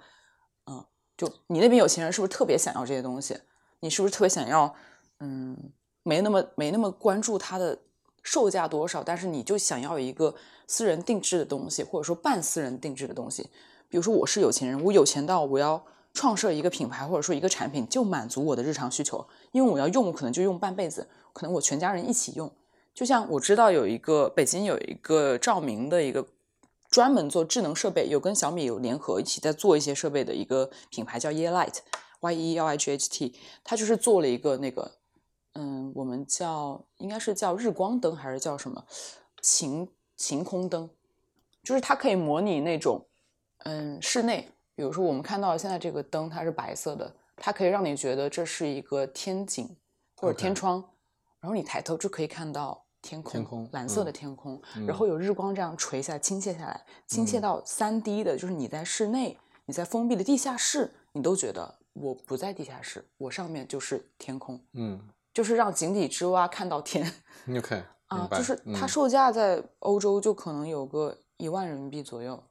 [1.22, 3.38] 就你那边有钱人是不是特别想要这些东西？
[3.82, 4.74] 你是不是特别想要？
[5.20, 5.56] 嗯，
[6.02, 7.78] 没那么没那么关注它的
[8.24, 10.34] 售价多少，但是你就想要一个
[10.66, 13.44] 私人定制的东西，或者说半私人定制的东西。
[13.88, 22.52] 比如说我是有钱人，我有钱到我要创设一个品牌或者说一个产品，就满足我的日常需求，因为我要用，我可能就用半辈子，可能我全家人一起用。
[22.96, 26.26] 就像我知道有一个北京有一个照明的一个
[26.92, 34.92] 专门做智能设备，有跟小米有联合一起在做一些设备的一个品牌叫 Yeelight，Y E L I G H T，它就是做了一个那个，
[35.54, 38.86] 嗯，我们叫应该是叫日光灯还是叫什么？
[39.42, 40.90] 晴晴空灯，
[41.64, 43.08] 就是它可以模拟那种
[43.60, 49.76] 嗯室内，比如说我们看到现在这个灯它是白色的，它可以让你觉得这是一个天井
[50.18, 50.84] 或者天窗
[51.40, 65.00] 然后你抬头就可以看到天空，天空蓝色的嗯天空，嗯然后有日光这样垂下来、倾泻下来，倾泻嗯到三 D 的，就是你在室内，你在封闭的地下室，你都觉得我不在地下室，我上面就是天空，嗯
[65.34, 67.12] 就是让井底之蛙看到天
[67.58, 72.44] ，OK，啊就是它嗯售价在欧洲就可能有个一万人民币左右，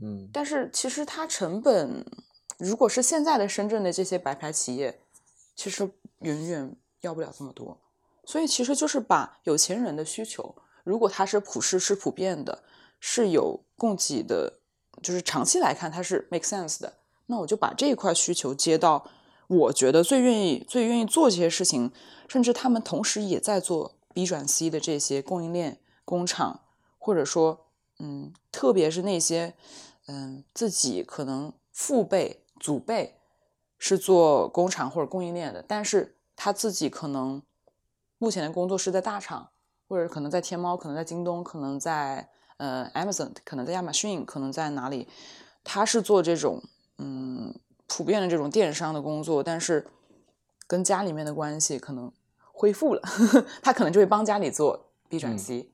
[0.00, 2.06] 嗯但是其实它成本，
[2.58, 5.00] 如果是现在的深圳的这些白牌企业，
[5.56, 7.78] 其实远远要不了这么多。
[8.26, 12.62] 所以其实就是把有钱人的需求，如果它是普世是普遍的，
[13.00, 14.60] 是有供给的，
[15.02, 16.94] 就是长期来看它是 make sense 的，
[17.26, 19.06] 那我就把这一块需求接到
[19.46, 21.92] 我觉得最愿意最愿意做这些事情，
[22.28, 26.60] 甚至他们同时也在做 B 转 C 的这些供应链工厂，
[26.98, 27.66] 或者说，
[27.98, 29.54] 嗯，特别是那些，
[30.06, 33.16] 嗯，自己可能父辈、祖辈
[33.78, 37.42] 是做工厂或者供应链的，但是他自己可能
[38.18, 39.50] 目前的工作是在大厂，
[39.88, 45.08] 或者可能在天猫，可能在京东，可能在呃 Amazon，可能在亚马逊，可能在哪里，
[45.62, 46.62] 他是做这种
[46.98, 47.54] 嗯
[47.86, 49.86] 普遍的这种电商的工作，但是
[50.66, 52.10] 跟家里面的关系可能
[52.52, 55.70] 恢复了，呵 呵他可能就会帮家里做 B 转嗯 C，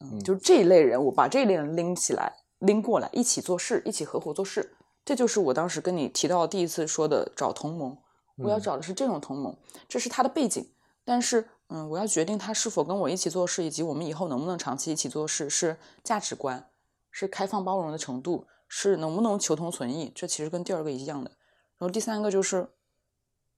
[0.00, 7.96] 嗯，嗯就这一类人，我把这一类人拎起来，拎过来，一起做事，一起合伙做事，这就是我当时跟你提到第一次说的找同盟，
[8.38, 8.60] 我要嗯。
[8.60, 9.56] 找的是这种同盟，
[9.88, 10.66] 这是他的背景，
[11.04, 16.68] 但是嗯，我要决定他是否跟我一起做事，以及我们以后能不能长期一起做事，是价值观，
[17.10, 21.30] 是开放包容的程度，是能不能求同存异，这其实跟第二个一样的。
[21.78, 22.68] 然后第三个就是，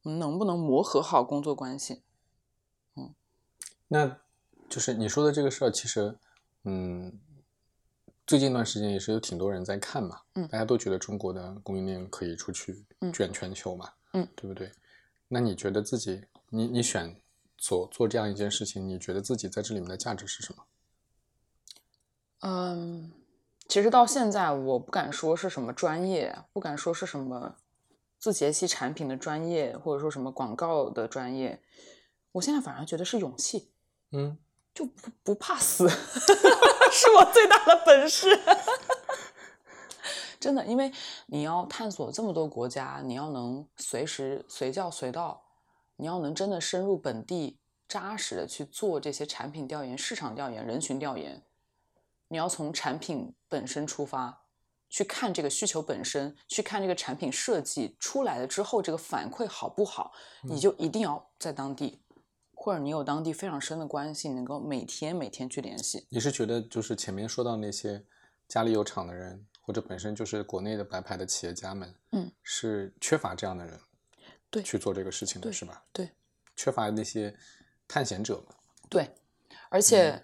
[0.04, 2.02] 嗯能不能磨合好工作关系。
[2.94, 3.14] 嗯
[3.88, 4.18] 那
[4.68, 6.16] 就是你说的这个事儿，其实，
[6.64, 7.20] 嗯，
[8.26, 14.72] 最近一段时间也是有挺多人在看嘛，嗯大家都觉得中国的供应链可以出去嗯卷全球嘛，嗯，对不对？
[15.28, 17.20] 那你觉得自己，你你选
[17.56, 20.64] 做做这样一件事情，你觉得自己在这里面的价值是什么？
[22.40, 23.12] 嗯，
[23.66, 27.56] 其实到现在我不敢说是什么专业，不敢说是什么
[28.18, 31.60] 自节系产品的专业，或者说什么广告的专业。
[32.32, 33.70] 我现在反而觉得是勇气，
[34.12, 34.36] 嗯
[34.74, 35.88] 就不不怕死，
[36.92, 38.28] 是我最大的本事。
[40.38, 40.92] 真的，因为
[41.26, 45.42] 你要探索这么多国家，你要能随时随叫随到，
[45.96, 51.42] 你要能真的深入本地，扎实的去做这些产品调研、市场调研、人群调研。
[52.28, 54.42] 你要从产品本身出发，
[54.88, 62.00] 去看这个需求本身，去看这个产品设计出来了之后，这个反馈好不好，你就一定要在当地，
[62.52, 66.06] 或者你有当地非常深的关系，能够每天每天去联系。
[66.10, 68.04] 你是觉得就是前面说到那些
[68.48, 73.78] 家里有厂的人，或者本身就是国内的白牌的企业家们，嗯，是缺乏这样的人，
[74.56, 75.82] 对去做这个事情的，是吧？
[75.92, 76.10] 对
[76.56, 77.34] 缺乏那些
[77.86, 78.54] 探险者嘛。
[78.88, 79.10] 对，
[79.68, 80.18] 而且，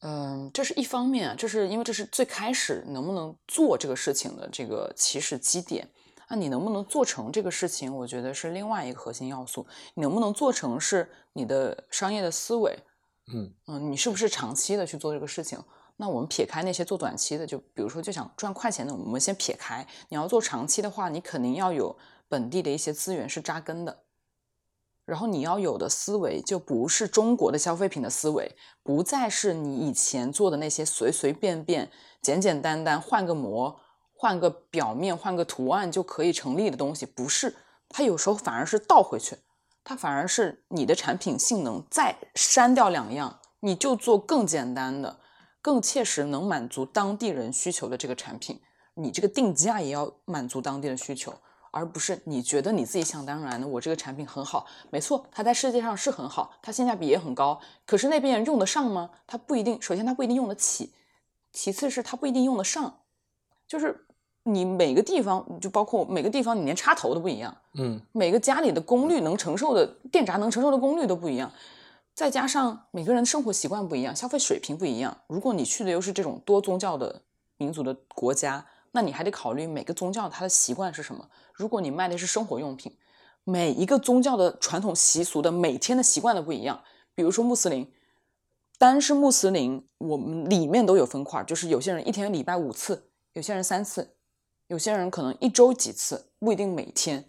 [0.00, 5.88] 嗯、这是一方面啊，这是因为这是最开始能不能做这个事情的这个起始基点。
[6.28, 9.66] 那你能不能做成这个事情，我觉得是另外一个核心要素。
[9.94, 12.78] 你能不能做成是你的商业的思维，
[13.32, 15.58] 嗯嗯，你是不是长期的去做这个事情？
[15.96, 19.86] 那我们撇开那些做短期的，就比如说就想赚快钱的，我们先撇开。
[20.08, 21.96] 你要做长期的话，你肯定要有
[22.32, 24.04] 本地的一些资源是扎根的，
[25.04, 31.90] 然后你要有的思维就不是中国的消费品的思维，不再是你以前做的那些随随便便、
[32.22, 33.78] 简简单单换个模、
[34.16, 37.54] 换个表面、换个图案就可以成立的东西，不是。
[37.90, 39.36] 它有时候反而是倒回去，
[39.84, 45.20] 它反而是你的产品性能再删掉两样，你就做更简单的、
[45.60, 48.58] 更切实能满足当地人需求的这个产品。
[48.94, 51.34] 你这个定价也要满足当地的需求，
[51.72, 59.10] 而不是你觉得你自己想当然的，我这个产品很好，没错，它在世界上是很好，它性价比也很高，可是那边人用得上吗？
[59.26, 60.92] 它不一定，首先它不一定用得起，
[61.52, 63.00] 其次是它不一定用得上，
[63.66, 64.06] 就是
[64.42, 67.56] 你每个地方，就包括每个地方，你连插头都不一样。
[67.74, 71.50] 嗯每个家里的功率能承受的电闸能承受的功率都不一样，
[72.14, 75.16] 再加上每个人的生活习惯不一样，消费水平不一样。
[75.26, 77.22] 如果你去的又是这种多宗教的
[77.56, 81.28] 民族的国家，那你还得考虑每个宗教它的习惯是什么。
[81.52, 82.96] 如果你卖的是生活用品，
[83.44, 86.82] 每一个宗教的传统习俗的每天的习惯都不一样。
[87.14, 87.90] 比如说穆斯林，
[88.78, 94.14] 单是穆斯林，我们里面都有分块，就是有些人一天礼拜五次，有些人三次，
[94.68, 97.28] 有些人可能一周几次，不一定每天。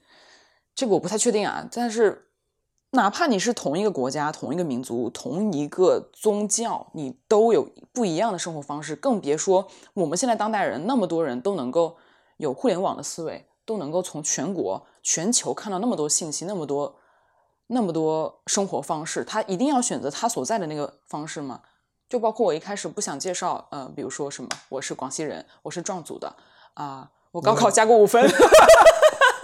[0.75, 2.29] 这个我不太确定啊，但是
[2.95, 11.97] 哪怕你是同一个国家、同一个民族、同一个宗教，你都有不一样的生活方式，更别说我们现在当代人那么多人都能够
[12.37, 16.95] 有互联网的思维，都能够从全国、全球看到那么多信息，那么多、
[17.65, 21.61] 那么多生活方式，他一定要选择他所在的那个方式吗？
[22.07, 26.31] 就包括我一开始不想介绍，呃，比如说什么，我是广西人，我是壮族的
[26.75, 28.23] 啊、我高考加过五分。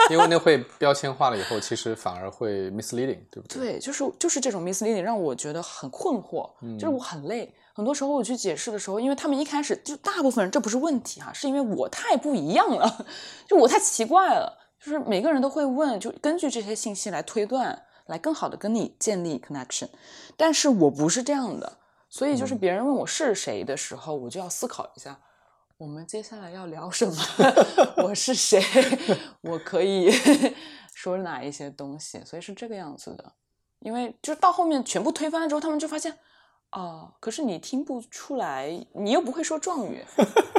[0.09, 3.59] 因为那会标签化了以后，其实反而会 misleading，对不对？
[3.73, 7.53] 对，就是就是这种 misleading 让我觉得很困惑，就是我很累。
[7.73, 13.05] 很多时候我去解释的时候，因为他们一开始就大部分人这不是问题哈、是因为我太不一样了，
[13.47, 14.57] 就我太奇怪了。
[14.83, 19.89] 就是每个人都会问，就根据这些信息来推断，来更好的跟你建立 connection。
[20.37, 21.77] 但是我不是这样的，
[22.09, 25.19] 所以就是别人问我是谁的时候，我就要思考一下，
[25.79, 27.15] 我们接下来要聊什么？
[28.03, 28.61] 我是谁？
[29.39, 30.11] 我可以
[30.93, 32.21] 说哪一些东西？
[32.25, 33.31] 所以是这个样子的。
[33.79, 36.13] 因为就是到后面全部推翻了之后，他们就发现，
[36.71, 40.03] 哦，可是你听不出来，你又不会说壮语，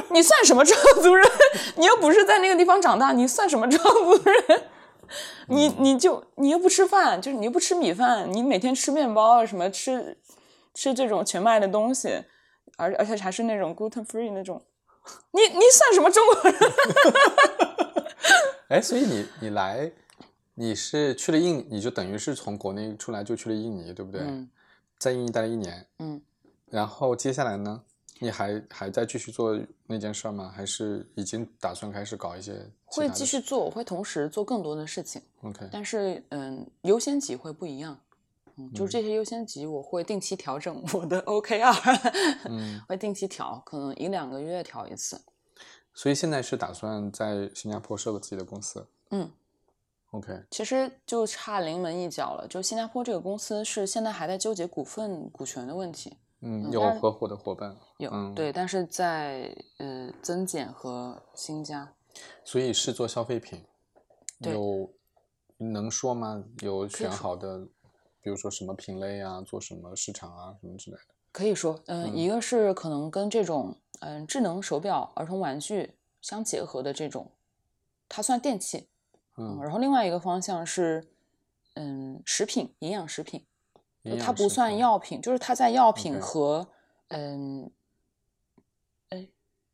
[0.09, 1.23] 你算什么壮族人？
[1.75, 4.63] 你又不是在那个地方长大，你算什么壮族人？
[5.49, 10.17] 你你就你又不吃饭，就是你又不吃米饭，你每天吃面包啊什么吃
[10.73, 12.23] 吃这种全麦的东西，
[12.75, 14.59] 而而且还是那种 gluten free 那种，
[15.31, 16.71] 你你算什么中国人？
[18.69, 19.91] 哎，所以你你来，
[20.53, 24.21] 你是去了印，你就等于是从国内出来就去了印尼，对不对？
[24.21, 24.49] 嗯
[24.97, 26.21] 在印尼待了一年，嗯，
[26.69, 27.81] 然后接下来呢，
[28.19, 30.53] 你还还在继续做那件事吗？
[30.55, 32.53] 还是已经打算开始搞一些
[32.85, 37.99] 会继续做，我会同时做更多的事情，？OK，但是嗯，优先级会不一样。
[38.69, 45.21] 嗯，就是这些优先级，我会定期调整我的 OKR，嗯，会定期调，可能一两个月调一次。
[45.93, 49.29] 所以现在是打算在新加坡设个自己的公司嗯
[50.11, 52.47] ，？OK，其实就差临门一脚了。
[52.47, 61.93] 就新加坡这个公司是现在还在纠结股份股权的问题，嗯，有合伙的伙伴，有、嗯对，但是在呃增减和新加，
[62.45, 63.61] 所以是做消费品，
[64.39, 64.89] 有
[65.57, 66.41] 能说吗？
[66.61, 67.67] 有选好的，
[68.21, 71.03] 比如说什么品类啊，做什么市场啊，什么之类的。
[71.31, 77.31] 可以说，嗯，一个是可能跟这种嗯智能手表、儿童玩具相结合的这种，
[78.07, 78.87] 它算电器，
[79.37, 81.07] 嗯，嗯，然后另外一个方向是
[81.75, 83.45] 嗯食品、营养食品，
[84.03, 86.67] 就它不算药品，就是它在药品和
[87.07, 87.71] 嗯，
[89.09, 89.27] 哎，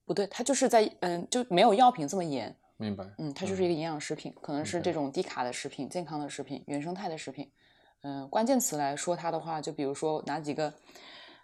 [0.05, 3.03] 不对，它就是在嗯就没有药品这么严，明白。
[3.17, 7.51] 嗯，它就是一个营养食品，可能是这种低卡的食品、健康的食品、原生态的食品。
[8.01, 10.73] 嗯，关键词来说它的话，就比如说哪几个，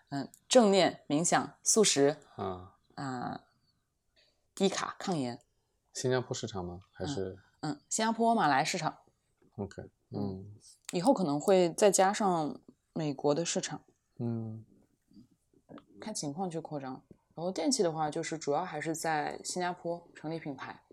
[0.10, 3.42] 嗯，正念、冥想、素食啊，啊、
[4.56, 5.40] 低卡、抗炎。
[5.94, 6.82] 新加坡市场吗？
[6.92, 9.00] 还是嗯，新加坡、马来市场
[9.58, 9.84] OK？
[10.12, 10.46] 嗯
[10.92, 12.60] 以后可能会再加上
[12.94, 13.82] 美国的市场，
[14.20, 14.64] 嗯
[16.00, 17.02] 看情况去扩张。
[17.36, 20.84] 然后电器的话，就是主要还是在新加坡成立品牌，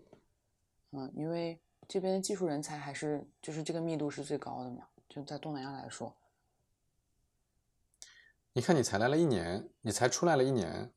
[0.91, 6.15] 嗯，因为这边的技术人才还是就是这个密度是最高的嘛，就在东南亚来说。
[8.53, 10.93] 你看，你才来了一年，你才出来了一年，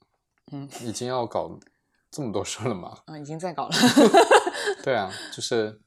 [0.52, 1.58] 嗯，已经要搞
[2.12, 3.02] 这么多事儿了吗？
[3.06, 3.74] 嗯，已经在搞了。
[4.84, 5.80] 对啊，就是，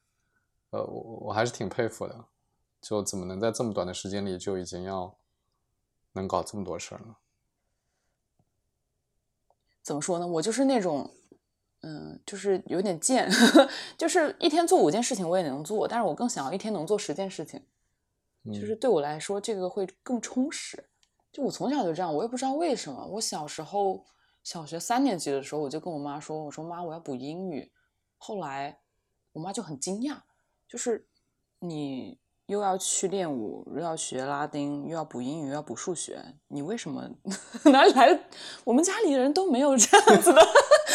[0.71, 2.25] 呃，我我还是挺佩服的，
[2.81, 5.17] 就怎么能在这么短的时间里就已经要
[6.11, 7.15] 能搞这么多事儿呢？
[9.81, 10.27] 怎么说呢？
[10.27, 11.13] 我就是那种，
[11.81, 13.29] 嗯，就是有点贱，
[13.97, 17.65] 就是一天做五件事情我也能做，但是我更想要一天能做十件事情，
[18.53, 20.83] 就是嗯对我来说这个会更充实。
[21.31, 23.05] 就我从小就这样，我也不知道为什么。
[23.05, 24.03] 我小时候
[24.43, 27.71] 小学三年级的时候，我就跟我妈说：“我说妈，我要补英语。”
[28.17, 28.79] 后来
[29.33, 30.17] 我妈就很惊讶，
[30.67, 31.07] 就是
[31.59, 32.17] 你
[32.47, 37.07] 又要去练舞，又要学拉丁，又要补英语，又要补数学，你为什么
[37.71, 38.19] 哪里来的？
[38.63, 40.41] 我们家里人都没有这样子的，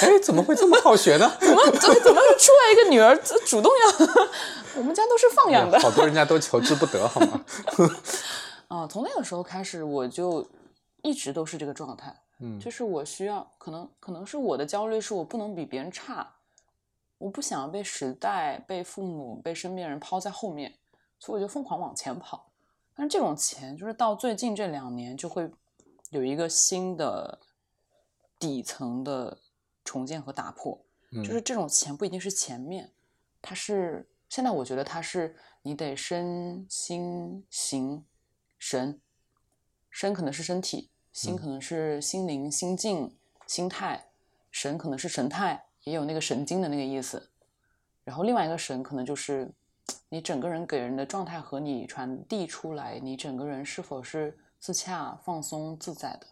[0.03, 1.32] 哎，怎么会这么好学呢？
[1.40, 4.07] 怎么怎么怎么出来一个女儿就主动要？
[4.76, 5.78] 我们家都是放养的。
[5.80, 7.44] 好多人家都求之不得，好吗？
[8.68, 10.46] 啊，从那个时候开始，我就
[11.03, 12.14] 一直都是这个状态。
[12.44, 16.28] 嗯就是我需要，可能可能是我的焦虑是我不能比别人差，
[17.18, 20.74] 我不想被时代、被父母、被身边人抛在后面，
[21.20, 22.50] 所以我就疯狂往前跑。
[22.96, 25.48] 但是这种钱，就是到最近这两年就会
[26.11, 27.38] 有一个新的
[28.40, 29.38] 底层的
[29.85, 30.80] 重建和打破，
[31.11, 32.91] 嗯，就是这种钱不一定是前面，
[33.41, 38.05] 它是现在我觉得它是你得身心形
[38.59, 39.01] 神，
[39.91, 43.16] 身可能是身体，心嗯可能是心灵、心境、
[43.47, 44.07] 心态，
[44.51, 47.30] 神可能是神态，也有那个神经的那个意思。
[48.05, 49.53] 然后另外一个神可能就是
[50.09, 56.26] 你整个人给人的状态和你传递出来，你整个人是否是自洽、放松、自在的。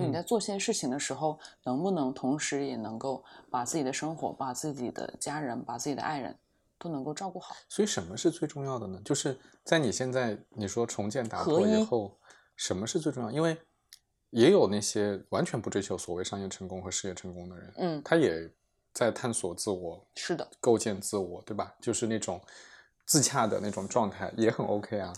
[0.00, 6.34] 就你嗯在做这些事情的时候，能不能同时也能够把自己的生活、把自己的家人、把自己的爱人
[6.78, 7.54] 都能够照顾好？
[7.68, 9.00] 所以什么是最重要的呢？
[9.04, 12.18] 就是在你现在你说重建打破以后，
[12.56, 13.30] 什么是最重要？
[13.30, 13.56] 因为
[14.30, 18.50] 也有那些完全不追求所谓商业成功和事业成功的人，嗯，他也
[18.92, 21.74] 在探索自我，是的，构建自我，对吧？
[21.80, 22.40] 就是那种
[23.06, 25.12] 自洽的那种状态也很 OK 啊。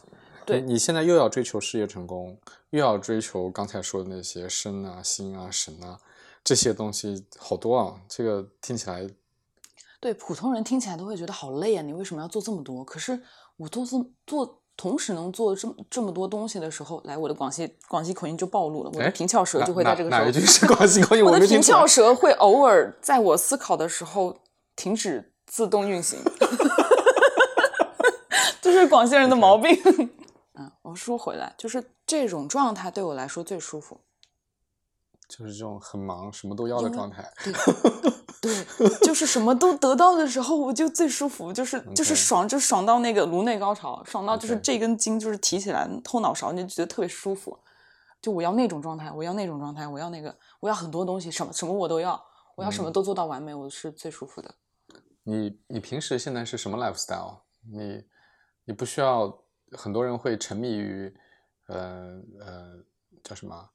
[0.44, 2.36] 对你你现在又要追求事业成功，
[2.72, 5.98] 又要追求刚才说的那些身啊、心啊、神啊
[6.42, 7.94] 这些东西，好多啊。
[8.08, 9.06] 这个听起来
[10.00, 11.82] 对普通人听起来都会觉得好累啊！
[11.82, 12.82] 你为什么要做这么多？
[12.82, 13.20] 可是
[13.58, 13.96] 我做这
[14.26, 21.22] 做，同时能做这么这么多东西的时候，来，我的广西广西口音就暴露了，我的哎平翘舌就会在这个时候哪哪一句是广西口音？
[21.24, 24.40] 我的平翘舌会偶尔在我思考的时候
[24.74, 26.18] 停止自动运行，
[28.62, 29.78] 这是广西人的毛病。
[30.54, 34.00] 嗯，我说回来，就是这种状态对我来说最舒服。
[35.28, 37.32] 就是这种很忙、什么都要的状态。
[38.42, 47.58] 对，就 是什么都得到的时候，我就最舒服，就是就是爽，就爽到那个颅内高潮，爽到就是这根筋就是提起来后脑勺，你就觉得特别舒服。
[48.20, 52.22] 就我要那种状态，我要那种状态，我要那个，我要很多东西，什么什么我都要，
[52.54, 54.54] 我要什么嗯都做到完美，我是最舒服的。
[55.22, 57.38] 你你平时现在是什么 lifestyle？
[57.72, 58.04] 你
[58.64, 59.41] 你不需要
[59.76, 61.14] 很多人会沉迷于
[61.66, 62.84] 呃呃
[63.22, 63.70] 叫什么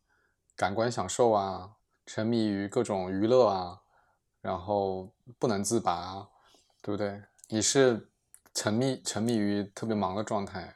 [0.55, 1.71] 感官享受啊，
[2.05, 3.81] 沉迷于各种娱乐啊，
[4.41, 6.27] 然后不能自拔啊，
[6.81, 7.21] 对不对？
[7.49, 8.09] 你是
[8.53, 10.75] 沉迷沉迷于特别忙的状态，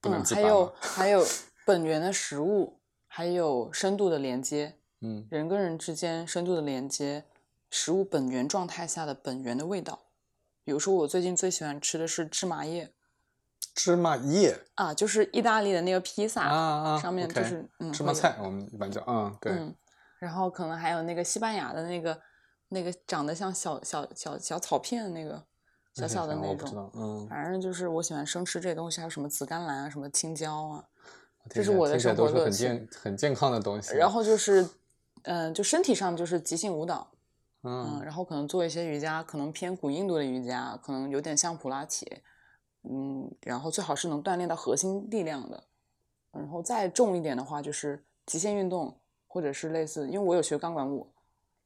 [0.00, 0.46] 不能嗯，自拔吗？
[0.46, 1.26] 还有还 有
[1.64, 7.24] 本源的食物，还有深度的连接，嗯人跟人之间深度的连接，
[7.70, 10.00] 食物本源状态下的本源的味道。
[10.64, 12.90] 比如说，我最近最喜欢吃的是芝麻叶
[13.74, 19.74] 芝麻叶啊，就是意大利的那个披萨，啊啊，上面就是嗯芝麻菜，我们一般叫嗯对，嗯，
[20.18, 22.20] 然后可能还有那个西班牙的那个
[22.68, 25.44] 那个长得像小小小小草片的那个
[25.94, 30.84] 小小的那种，嗯，反正就是我喜欢生吃这些东西，还有什么紫甘蓝啊，什么青椒啊，
[31.50, 33.94] 这是我的生活乐趣健很健康的东西。
[33.94, 34.68] 然后就是
[35.24, 37.10] 嗯、就身体上就是即兴舞蹈，
[37.62, 42.06] 嗯，嗯然后可能做一些瑜伽，可能偏古印度的瑜伽，可能有点像普拉提，
[42.84, 45.64] 嗯，然后最好是能锻炼到核心力量的，
[46.30, 48.94] 然后再重一点的话就是极限运动，
[49.26, 51.10] 或者是类似，因为我有学钢管舞，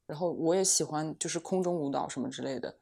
[0.07, 2.73] 然后我也喜欢就是空中舞蹈什么之类的，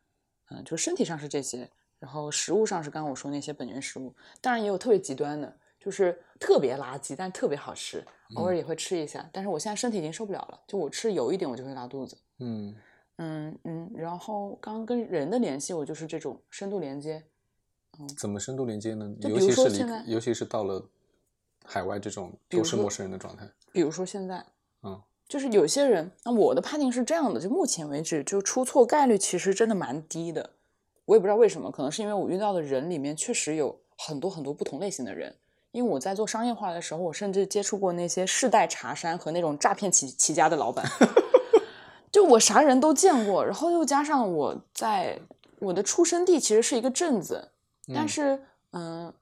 [0.50, 1.68] 嗯，就身体上是这些，
[1.98, 12.18] 然后食物上是刚刚我说那些本源食物，当然也有特别极端的，就是特别垃圾但特别好吃，偶尔也会吃一下，但是我现在身体已经受不了了，就我吃油一点我就会拉肚子。
[12.38, 12.74] 嗯
[13.16, 17.24] 嗯嗯，然后刚刚跟人的联系，我就是这种深度连接。
[18.16, 19.12] 怎么深度连接呢？
[19.20, 20.84] 尤其是尤其是到了
[21.64, 23.48] 海外这种都是陌生人的状态。
[23.72, 24.44] 比如说现在，
[24.82, 30.50] 嗯就是有些人，那我的判定是这样的，就目前为止，就出错概率其实真的蛮低的。
[31.04, 35.34] 我也不知道为什么，可能是因为我遇到的人里面确实有很多很多不同类型的人。
[35.72, 40.86] 因为我在做商业化的时候，我甚至接触过那些世代茶山和那种诈骗起起家的老板，
[42.10, 43.44] 就我啥人都见过。
[43.44, 45.20] 然后又加上我在
[45.58, 47.50] 我的出生地其实是一个镇子，
[47.94, 48.40] 但是
[48.72, 49.12] 嗯，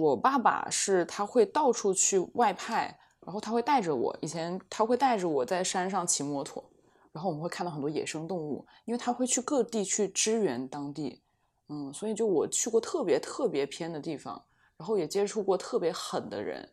[0.00, 4.16] 我爸爸是他会到处去外派，然后他会带着我。
[4.20, 6.64] 以前他会带着我在山上骑摩托，
[7.12, 11.22] 然后我们会看到很多野生动物，因为他会去各地去支援当地。
[11.68, 14.42] 嗯，所以就我去过特别特别偏的地方。
[14.76, 16.66] 然后也接触过特别狠的人，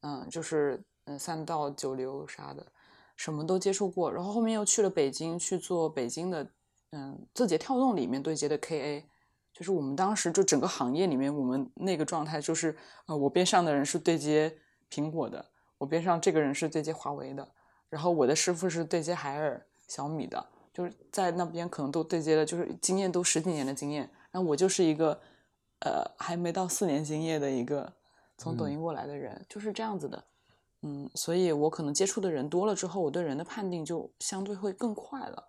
[0.00, 2.66] 嗯，就是嗯三道九流啥的，
[3.14, 4.12] 什么都接触过。
[4.12, 6.50] 然后后面又去了北京去做北京的
[6.90, 9.04] 嗯字节跳动里面对接的 KA，
[9.62, 14.52] 就是我们当时就整个行业里面，我们那个状态就是呃我边上的人是对接
[14.90, 15.44] 苹果的，
[15.78, 17.48] 我边上这个人是对接华为的，
[17.88, 20.44] 然后我的师傅是对接海尔、小米的，
[20.74, 25.20] 就是在那边可能都对接了，就是经验都十几年的经验，然后我就是一个。
[25.84, 27.92] 呃，还没到四年经验的一个
[28.38, 30.24] 从抖音过来的人，就是这样子的，
[30.82, 35.44] 嗯，所以我可能接触的人多了之后，我对人的判定就相对会更快了。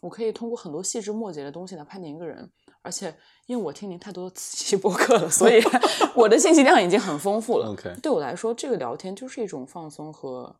[0.00, 2.50] 我可以通过很多细枝末节的东西来判定一个人，
[2.84, 3.16] 而且
[3.46, 5.60] 因为我听您太多期播 客了，所以
[6.14, 7.72] 我的信息量已经很丰富了。
[7.72, 10.56] OK，对我来说，这个聊天就是一种放松和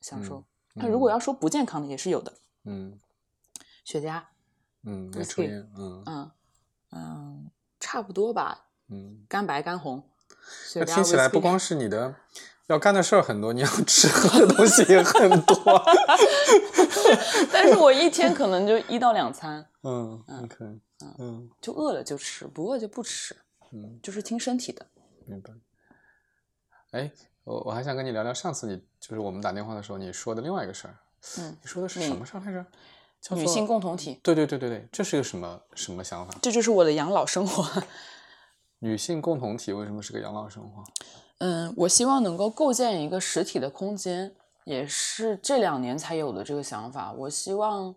[0.00, 0.44] 享受。
[0.74, 2.32] 那如果要说不健康的，也是有的。
[2.64, 2.98] 嗯，
[3.84, 4.20] 雪茄，
[4.84, 6.30] 嗯，没抽烟，嗯嗯
[6.90, 7.50] 嗯。
[7.78, 10.02] 差不多吧，嗯，干白干红，
[10.74, 12.14] 那听起来不光是你的
[12.70, 15.56] 要干的事儿很多，你要吃喝的东西也很多。
[17.52, 20.56] 但是我一天可能就一到两餐，嗯，OK，
[21.18, 23.34] 嗯，就饿了就吃，不饿就不吃，
[23.72, 24.86] 嗯，就是听身体的。
[25.26, 25.50] 明白。
[26.92, 27.10] 哎，
[27.42, 30.94] 我我还想跟你聊聊上次你就是我们打电话的时候你说的另外一个事儿，
[31.38, 32.64] 嗯，你说的是什么事儿来着？
[33.34, 36.34] 女性共同体，对对对对对，这是个什么什么想法？
[36.40, 37.82] 这就是我的养老生活。
[38.78, 40.84] 女性共同体为什么是个养老生活？
[41.40, 44.34] 嗯，我希望能够构建一个实体的空间，
[44.64, 47.12] 也是这两年才有的这个想法。
[47.12, 47.94] 我希望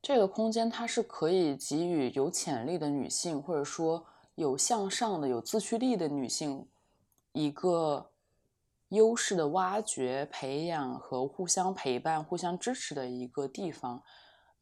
[0.00, 4.06] 这个空间它是可以给予有潜力的女性，或者说
[4.36, 6.64] 有向上的、有自驱力的女性
[7.32, 8.08] 一个
[8.90, 14.00] 优势的挖掘、培养和互相陪伴、互相支持的一个地方。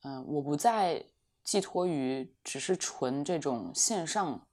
[0.03, 1.05] 嗯，我不再
[1.43, 4.47] 寄托于只是纯这种线上，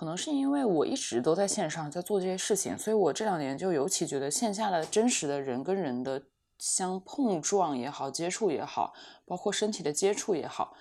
[0.00, 6.22] 可能是因为我一直都在线上在做这些事情，所以我这两年就尤其觉得线下的真实的人跟人的
[6.58, 8.94] 相碰撞也好，接触也好，
[9.26, 10.74] 包括身体的接触也好，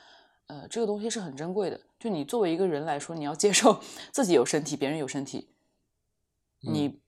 [0.47, 1.77] 呃，这个东西是很珍贵的。
[1.99, 3.81] 就你作为一个人来说，你要接受
[4.13, 5.49] 自己有身体，别人有身体，
[6.61, 7.01] 你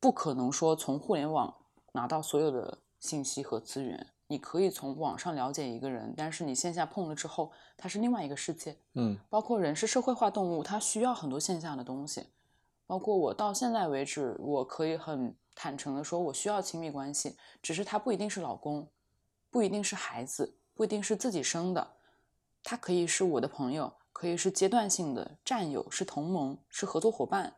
[0.00, 1.54] 不可能说从互联网
[1.92, 4.06] 拿到所有的信息和资源。
[4.26, 8.76] 你可以从网上了解一个人，但是你线下碰了之后，他是另外一个世界。
[8.94, 12.26] 嗯，包括人是社会化动物，他需要很多线下的东西。
[12.86, 18.88] 包括我到现在为止，我可以很坦诚的说，我需要亲密关系，只是他不一定是老公，
[19.50, 21.94] 不一定是孩子，不一定是自己生的，
[22.62, 27.54] 他可以是我的朋友，可以是阶段性的战友，是同盟，是合作伙伴，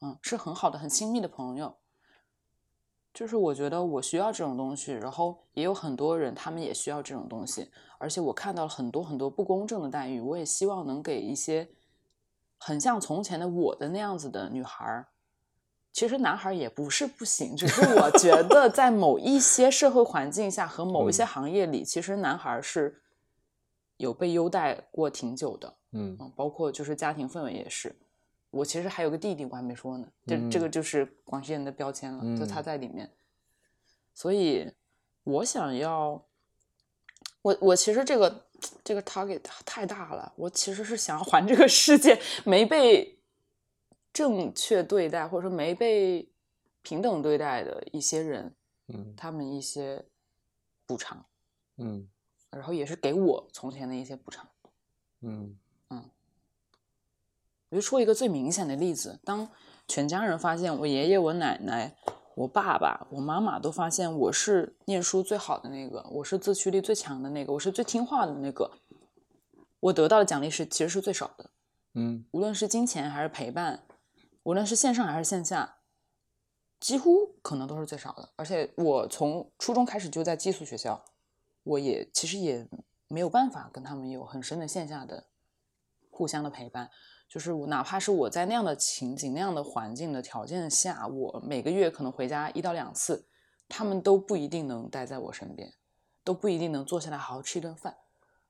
[0.00, 1.76] 嗯，是很好的、很亲密的朋友。
[3.12, 11.68] 就是我觉得我需要这种东西，然后也有很多人他们也需要这种东西，而且我看到了很多很多不公正的待遇，我也希望能给一些
[12.56, 15.08] 很像从前的我的那样子的女孩儿。
[15.92, 23.02] 其实男孩也不是不行，只是我觉得在某一些社会环境下和某一些行业里，其实男孩是
[23.96, 25.74] 有被优待过挺久的。
[25.90, 27.98] 嗯，包括就是家庭氛围也是。
[28.50, 30.08] 我其实还有个弟弟，我还没说呢。
[30.26, 33.08] 这这个就是广西人的标签了，就他在里面。
[34.12, 34.70] 所以，
[35.22, 36.24] 我想要，
[37.42, 38.46] 我我其实这个
[38.82, 40.32] 这个 target 太大了。
[40.36, 43.18] 我其实是想要还这个世界没被
[44.12, 46.28] 正确对待，或者说没被
[46.82, 48.52] 平等对待的一些人，
[48.88, 50.04] 嗯，他们一些
[50.86, 51.24] 补偿，
[51.76, 52.08] 嗯，
[52.50, 54.48] 然后也是给我从前的一些补偿，
[55.20, 55.56] 嗯。
[57.70, 59.48] 我就说一个最明显的例子：当
[59.86, 61.96] 全家人发现我爷爷、我奶奶、
[62.34, 68.72] 我爸爸、我妈妈都发现我是念书最好的那个，我是自驱力最强的那个，我是最听话的那个，
[69.78, 71.50] 我得到的奖励是其实是最少的。
[71.94, 73.84] 嗯，无论是金钱还是陪伴，
[74.42, 75.76] 无论是线上还是线下，
[76.80, 78.30] 几乎可能都是最少的。
[78.34, 81.04] 而且我从初中开始就在寄宿学校，
[81.62, 82.68] 我也其实也
[83.06, 85.26] 没有办法跟他们有很深的线下的
[86.10, 86.90] 互相的陪伴。
[87.30, 93.24] 就是我，哪怕是我在那样的情景、那样的环境的条件下，我每个月可能回家一到两次，
[93.68, 95.72] 他们都不一定能待在我身边，
[96.24, 97.96] 都不一定能坐下来好好吃一顿饭。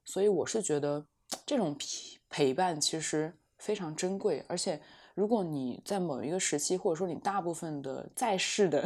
[0.02, 1.06] 所以我是觉得
[1.44, 1.86] 这种陪
[2.30, 4.80] 陪伴其实非常珍贵，而且
[5.14, 8.82] 如果你在某一个时期，或者说你大部分的在世的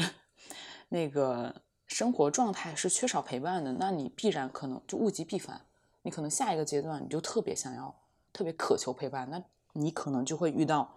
[0.89, 1.55] 那个
[1.87, 5.61] 生活状态是缺少陪伴的，那你必然可能就物极必反，
[6.03, 7.95] 你可能下一个阶段你就特别想要、
[8.33, 9.41] 特别渴求陪伴，那
[9.75, 10.91] 你可能就会遇到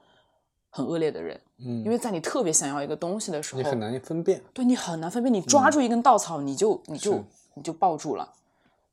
[0.70, 4.42] 很恶劣的人，嗯，因为在你特别想要一个东西的时候，你很难分辨。
[4.54, 7.24] 对你很难分辨，你抓住一根稻草，你就你就
[7.56, 8.34] 你就抱住了。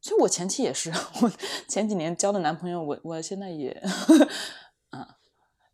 [0.01, 0.91] 所以我前期也是，
[1.23, 1.33] 我
[1.67, 3.71] 前几年交的男朋友，我我现在也，
[4.91, 5.17] 啊，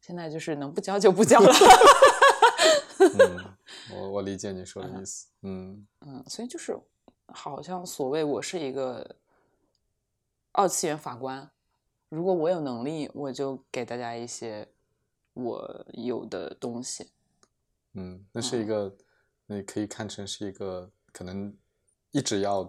[0.00, 1.52] 现在就是能不交就不交了。
[3.00, 3.56] 嗯，
[3.96, 5.26] 我我理解你说的意思。
[5.42, 6.78] 嗯嗯，所以就是
[7.26, 9.16] 好像所谓我是一个
[10.52, 11.50] 二次元法官，
[12.10, 14.68] 如果我有能力，我就给大家一些
[15.32, 17.06] 我有的东西。
[17.94, 18.92] 嗯，那是一个，
[19.46, 21.52] 你可以看成是一个可能
[22.10, 22.68] 一直要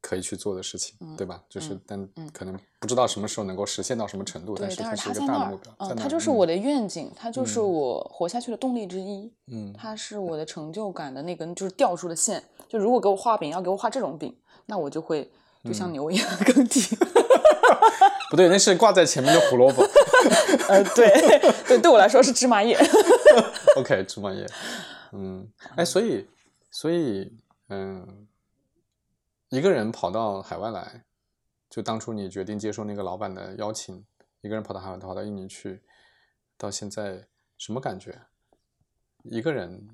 [0.00, 1.42] 可以去做的事情，对吧？
[1.48, 9.30] 就是嗯但嗯可能不知道什么时候能够实现到什么程度，但是它是一个大目标，，它就是我的愿景，它就是嗯我活下去的动力之一。
[9.48, 12.42] 嗯它是我的成就感的那根就是吊住的线。
[12.68, 14.34] 就如果给我画饼，要给我画这种饼，
[14.66, 15.30] 那我就会
[15.64, 16.80] 就像嗯牛一样耕地。
[18.30, 19.82] 不对，那是挂在前面的胡萝卜。
[20.68, 21.08] 呃，对
[21.66, 22.78] 对，对我来说是芝麻叶。
[23.76, 24.46] OK，芝麻叶。
[25.12, 26.28] 嗯，哎，所以
[26.70, 27.32] 所以
[27.68, 28.26] 嗯，
[29.48, 31.04] 一个人跑到海外来，
[31.70, 34.04] 就当初你决定接受那个老板的邀请，
[34.42, 35.82] 一个人跑到海外，跑到印尼去，
[36.58, 37.26] 到现在
[37.56, 38.22] 什么感觉？
[39.24, 39.88] 一个人，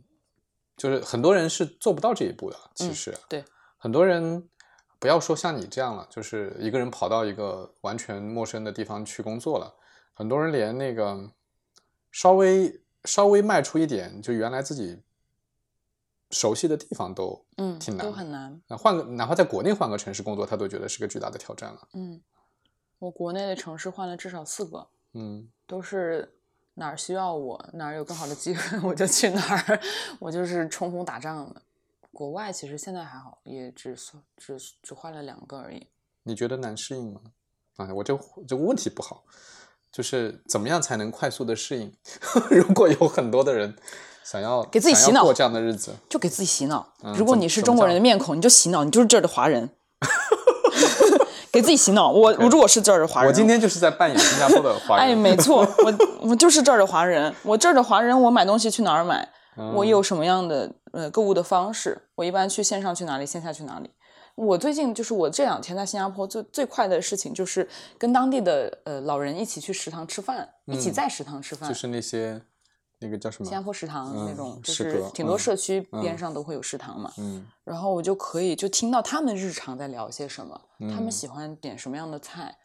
[0.76, 3.44] 就是很多人是做不到这一步的，其嗯实，对，
[3.78, 4.48] 很多人
[5.04, 9.74] 不要说像你这样了，就是一个人跑到一个完全陌生的地方去工作了，
[10.14, 11.30] 很多人连那个
[12.10, 15.02] 稍微稍微迈出一点，就原来自己
[16.30, 18.58] 熟悉的地方都嗯，挺难的都很难。
[18.66, 21.86] 那换个哪怕在国内换个城市工作，他都觉得是个巨大的挑战了。
[21.92, 22.18] 嗯，
[22.98, 26.34] 我国内的城市换了至少四个，嗯都是
[26.72, 29.80] 哪儿需要我，哪儿有更好的机会， 我就去哪儿，
[30.18, 31.60] 我就是冲锋打仗的。
[32.14, 35.88] 国外其实现在还好，也只算只只换了两个而已。
[36.22, 37.20] 你觉得难适应吗？
[37.76, 39.24] 啊，我这个这个问题不好，
[39.90, 41.92] 就是怎么样才能快速的适应？
[42.48, 43.76] 如果有很多的人
[44.22, 46.94] 想要给自己洗脑过这样的日子，就给自己洗脑。
[47.02, 49.68] 嗯如果你是中国人的面孔，你就洗脑，你就是这儿的华人。
[51.52, 55.06] 给自己洗脑，我我如果是这儿的华人，我今天就是在扮演新加坡的华人。
[55.06, 59.28] 哎，没错，我我就是这儿的华人，我这儿的华人，我买东西去哪儿买？
[59.56, 62.00] 我嗯有什么样的呃购物的方式？
[62.14, 63.90] 我一般去线上去哪里，线下去哪里？
[64.36, 71.68] 我最近就是我这两天在新加坡最最快的事情就是跟当地的呃老人一起去食堂吃饭，一起嗯在食堂吃饭。
[71.68, 72.40] 就是那些
[72.98, 73.44] 那个叫什么？
[73.44, 77.12] 新加坡食堂那嗯种，就是挺多嗯社区嗯边上都会有食堂嘛。
[77.18, 82.56] 嗯然后我就可以就听到他们日常在聊些什么，他们嗯喜欢点什么样的菜，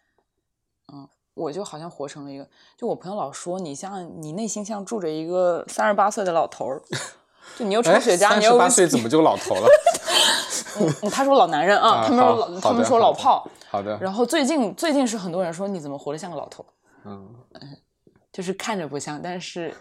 [0.92, 6.82] 嗯，我就好像活成了一个，就我朋友老说你像你内心像住着一个三十八岁的老头儿，
[7.58, 9.68] 就你又抽哎，雪茄，你又十八岁 怎么就老头了？
[10.80, 16.66] 嗯他说老男人啊，啊他们说老他们说老炮，好的，然后最近最近是很多人说你怎么活得像个老头，
[17.04, 17.28] 嗯，
[18.32, 19.74] 就是看着不像，但是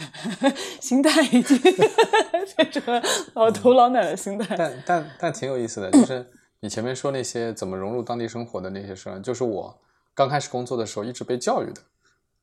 [0.80, 1.58] 心态已经
[2.56, 3.02] 变成了
[3.34, 4.56] 老头老奶的心态。
[4.56, 6.26] 但但但挺有意思的，就是
[6.60, 9.78] 你前面说那些怎么融入当地生活的那些事儿，就是我
[10.14, 11.82] 刚开始工作的时候一直被教育的，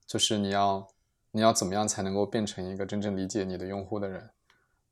[0.05, 0.87] 就是你要
[1.31, 4.29] 你要怎么样才能够变成一个真正理解你的用户的人。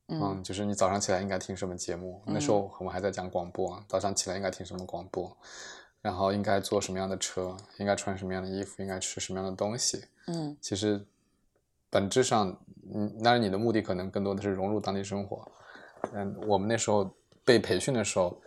[0.08, 5.36] 嗯嗯，就是你早上起来应该听什么节目，那时候我们还在讲广播，早上起来应该听什么广播，
[6.02, 10.04] 然后应该坐什么样的车，应该穿什么样的衣服，应该吃什么样的东西。
[10.28, 11.04] 嗯其实
[11.90, 12.56] 本质上，
[12.94, 15.52] 嗯，当然你的目的可能更多的是融入当地生活。
[16.14, 17.10] 嗯，我们那时候
[17.44, 18.40] 被培训的时候，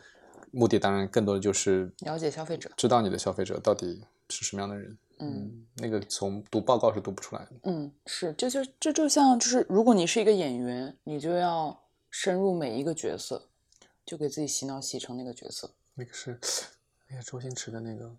[0.53, 4.97] 目的当然更多的就是了解消费者知道你的消费者到底是什么样的人。
[5.21, 7.53] 嗯那个从读报告是读不出来的。
[7.65, 13.49] 嗯，是，这就这就像就是，如果你是一个演员，你就要深入每一个角色，
[14.05, 15.71] 就给自己洗脑洗成那个角色。
[15.95, 16.39] 那个是
[17.09, 18.17] 那个周星驰的那个，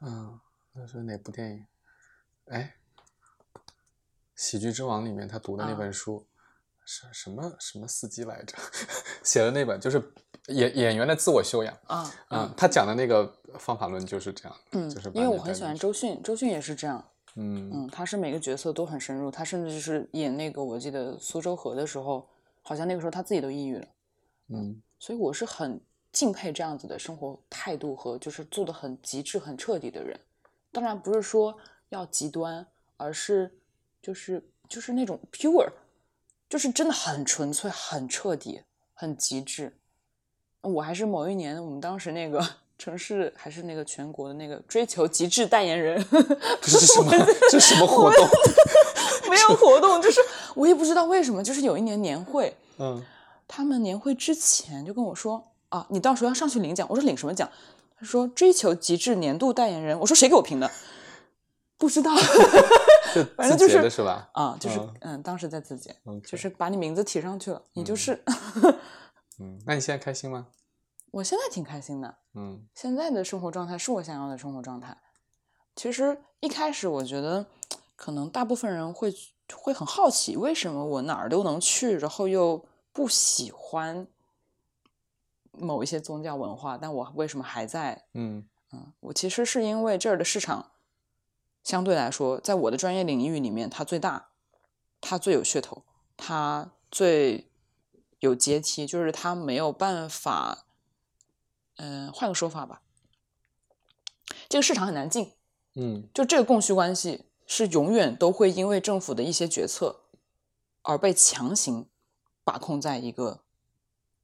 [0.00, 0.38] 嗯，
[0.72, 1.66] 那是哪部电影？
[2.46, 2.76] 哎，
[4.34, 6.26] 《喜剧之王》里面他读的那啊本书、
[6.84, 8.56] 是什么什么司机来着？
[9.24, 10.00] 写的那本就是
[10.46, 11.76] 演演员的自我修养。
[11.86, 17.04] 啊嗯，他讲的那个方法论就是这样，嗯就是，因为我很喜欢，周迅，周迅也是这样。
[17.36, 22.28] 嗯嗯，他是每个角色都很深入，他甚至就是演那个我记得苏州河的时候，
[22.62, 23.86] 好像那个时候他自己都抑郁了。
[24.48, 25.80] 嗯所以我是很
[26.12, 30.18] 敬佩这样子的生活态度和就是做的很极致、很彻底的人。
[30.72, 31.56] 当然不是说
[31.90, 32.66] 要极端，
[32.96, 33.52] 而是
[34.00, 35.68] 就是就是那种 pure，
[36.48, 38.62] 就是真的很纯粹、很彻底。
[38.98, 39.76] 很极致。
[40.62, 42.42] 我还是某一年，我们当时那个
[42.78, 46.04] 城市还是那个全国的那个追求极致代言人，
[46.60, 47.10] 这是什么？
[47.50, 48.28] 这是什么活动？
[49.30, 50.20] 没有活动，就是
[50.54, 53.02] 我也不知道为什么，就是有一年年会，嗯，
[53.48, 56.86] 他们年会之前就跟我说啊，你到时候要上去领奖。
[56.90, 57.50] 我说领什么奖？
[57.98, 59.98] 他说追求极致年度代言人。
[59.98, 60.70] 我说谁给我评的？
[61.78, 62.14] 不知道，
[63.36, 64.28] 反正就是是吧？
[64.32, 65.94] 啊，就是嗯，当时在自检，
[66.26, 68.22] 就是把你名字提上去了，你就是。
[69.38, 70.46] 嗯，那你现在开心吗？
[71.16, 74.94] 我现在挺开心的，嗯，现在的生活状态是我想要的生活状态。
[75.74, 77.46] 其实一开始我觉得，
[77.94, 79.14] 可能大部分人会
[79.54, 82.62] 会很好奇，为什么我哪儿都能去，然后又
[82.92, 84.06] 不喜欢
[85.52, 88.04] 某一些宗教文化，但我为什么还在？
[88.12, 90.72] 嗯嗯，我其实是因为这儿的市场
[91.64, 94.28] 相对来说，在我的专业领域里面，它最大，
[95.00, 95.82] 它最有噱头，
[96.14, 97.48] 它最。
[98.20, 100.65] 有阶梯，就是它没有办法，
[101.76, 102.80] 嗯，换个说法吧，
[104.48, 105.32] 这个市场很难进，
[105.74, 110.00] 嗯，就这个供需关系是永远都会因为政府的一些决策
[110.80, 111.86] 而被强行
[112.44, 113.40] 把控在一个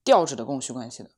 [0.03, 1.11] 调制的供需关系的，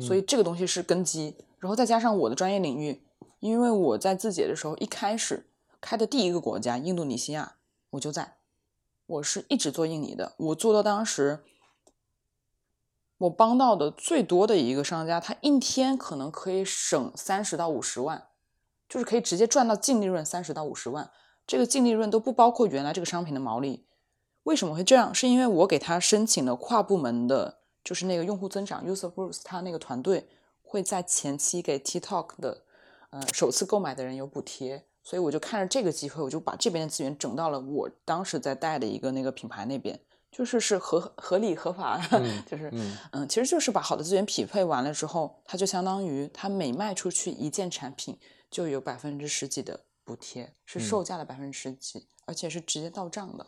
[0.00, 1.36] 所以这个东西是根基。
[1.58, 3.02] 然后再加上我的专业领域，
[3.40, 5.46] 因为我在自己的时候一开始
[5.80, 7.56] 开的第一个国家印度尼西亚，
[7.90, 8.38] 我就在，
[9.06, 11.44] 我是一直做印尼的，我做到当时。
[13.22, 18.26] 我帮到的最多的一个商家，他一天可能可以省三十到五十万，
[18.88, 21.08] 就是可以直接赚到净利润三十到五十万。
[21.46, 23.86] 这个净利润都不包括原来这个商品的毛利。
[24.42, 25.14] 为什么会这样？
[25.14, 30.26] 是因为我给他申请了跨部门的，就是那个用户增长 user growth，他那个团队
[30.62, 32.64] 会在前期给 TikTok 的
[33.10, 40.00] 呃首次购买的人有补贴，所以我就看着这个机会，我就把这边的资源整到了我当时在带的一个那个品牌那边。
[40.32, 42.00] 就是是合合理合法，
[42.50, 42.70] 就是
[43.12, 48.18] 嗯，其实就是把好的资源匹配完了之后，它就相当于它每卖出去一件产品
[48.50, 53.46] 就有百分之十几的补贴，是售价的百分之十几，而且是直接到账的。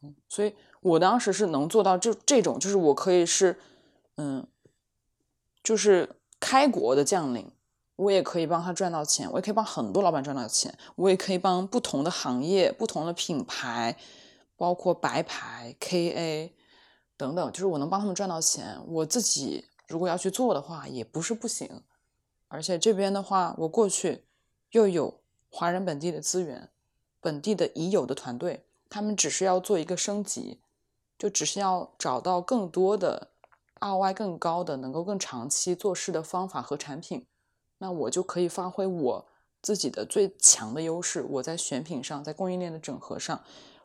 [0.00, 3.60] 嗯，所以我当时是能做到这这种，就是我可以是
[4.16, 4.46] 嗯，
[5.62, 6.08] 就是
[6.40, 7.52] 开国的将领，
[7.96, 13.94] 我也可以帮他赚到钱，我也可以帮很多老板赚到钱，我也可以帮不同的行业、不同的品牌。
[14.58, 16.50] 包括白牌、KA
[17.16, 18.76] 等等，就是我能帮他们赚到钱。
[18.88, 21.84] 我自己如果要去做的话，也不是不行。
[22.48, 24.24] 而且这边的话，我过去
[24.72, 26.68] 又有华人本地的资源，
[27.20, 30.58] 本地的已有的团队，他们只是要做一个升级，
[31.16, 33.28] 就只是要找到更多的
[33.78, 37.24] ROI 更高的、能够更长期做事的方法和产品，
[37.78, 39.26] 那我就可以发挥我
[39.62, 41.22] 自己的最强的优势。
[41.22, 43.40] 我在选品上，在供应链的整合上。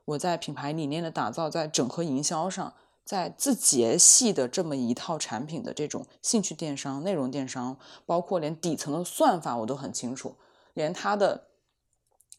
[0.05, 2.73] 我在品牌理念的打造，在整合营销上，
[3.05, 10.35] 在字节系的这么一套产品的这种兴趣电商、内容电商，包括连底层的算法我都很清楚，
[10.73, 11.47] 连它的，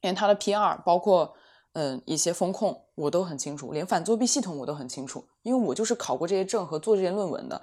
[0.01, 1.35] 连它的 PR，包括
[1.73, 7.63] 嗯一些风控我都很清楚，连反作弊系统我都很清楚，因为我就是考过这些证和做这些论文的，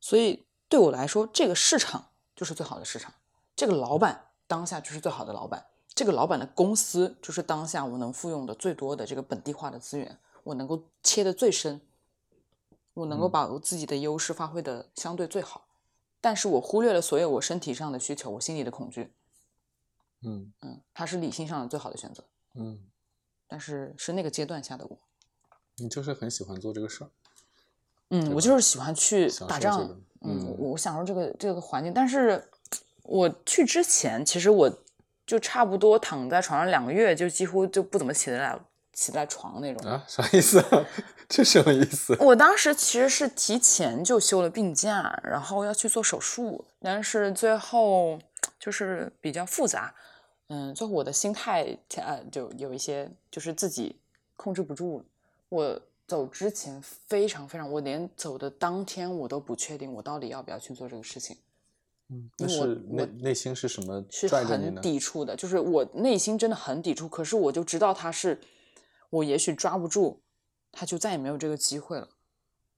[0.00, 3.12] 所以对我来说，这个市场就是最好的市场，
[3.56, 5.66] 这个老板当下就是最好的老板。
[5.94, 11.80] 这个老板的公司就是当下我能复用的最多的这个本地化的资源，我能够切的最深，
[12.94, 15.68] 我能够把我自己的优势发挥的相对最好，
[16.20, 19.12] 但是我忽略了所有我身体上的需求，我心里的恐惧。
[20.22, 22.24] 嗯嗯，它是理性上的最好的选择。
[22.54, 22.80] 嗯，
[23.46, 24.98] 但是是那个阶段下的我。
[25.76, 27.10] 你就是很喜欢做这个事儿。
[28.10, 29.96] 嗯，我就是喜欢去打仗。
[30.22, 32.50] 嗯，我享受这个这个环境，但是
[33.02, 34.78] 我去之前，其实我。
[35.26, 38.58] 就差不多躺在床上两个月，就几乎就不怎么起得来，
[38.92, 40.04] 起在床那种啊？
[40.06, 40.62] 啥意思？
[41.26, 42.14] 这什么意思？
[42.20, 48.18] 我当时其实是提前就休了病假，然后要去做手术，但是最后
[48.58, 49.94] 就是比较复杂。
[50.48, 51.66] 嗯，最后我的心态
[51.96, 53.98] 呃就有一些就是自己
[54.36, 55.02] 控制不住。
[55.48, 61.38] 我走之前非常非常，我连走的当天我都不确定我到底要不要去做这个事情。
[62.14, 64.04] 嗯，那是内内心是什么？
[64.08, 67.08] 是很抵触的，就是我内心真的很抵触。
[67.08, 68.40] 可是我就知道他是，
[69.10, 70.20] 我也许抓不住，
[70.70, 72.08] 他就再也没有这个机会了。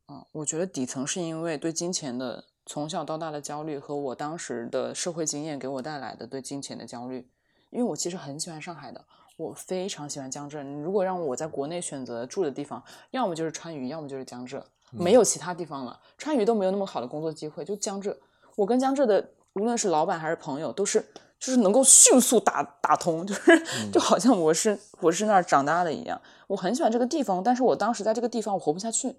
[0.06, 7.28] 啊，我觉得底层是因为对金钱的从小到大的焦虑和我当时的社会经验给我带来的对金钱的焦虑。
[7.70, 9.04] 因为我其实很喜欢上海的，
[9.36, 10.62] 我非常喜欢江浙。
[10.62, 16.00] 如果让我在国内选择住的地方，要么就是川渝，要么就是江浙，没有其他地方了。
[16.16, 18.16] 川渝都没有那么好的工作机会，就江浙。
[18.56, 21.00] 我跟江浙的无论是老板还是朋友，都是
[21.38, 26.20] 就是能够迅速打打通，就是 就好像我是我是那儿长大的一样。
[26.48, 29.16] 我很喜欢这个地方，但是我当时在这个地方我活不下去。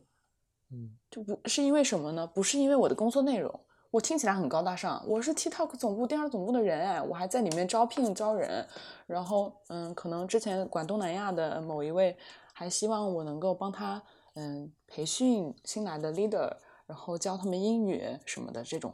[0.70, 2.28] 嗯就不是因为什么呢？
[2.28, 3.58] 不是因为我的工作内容，
[3.90, 8.68] 我听起来很高大上，我是 TikTok 总部电商总部的人哎，我还在里面招聘招人，
[9.06, 12.18] 然后嗯，可能之前管东南亚的某一位
[12.52, 16.52] 还希望我能够帮他嗯培训新来的 leader，
[16.86, 18.94] 然后教他们英语什么的，这种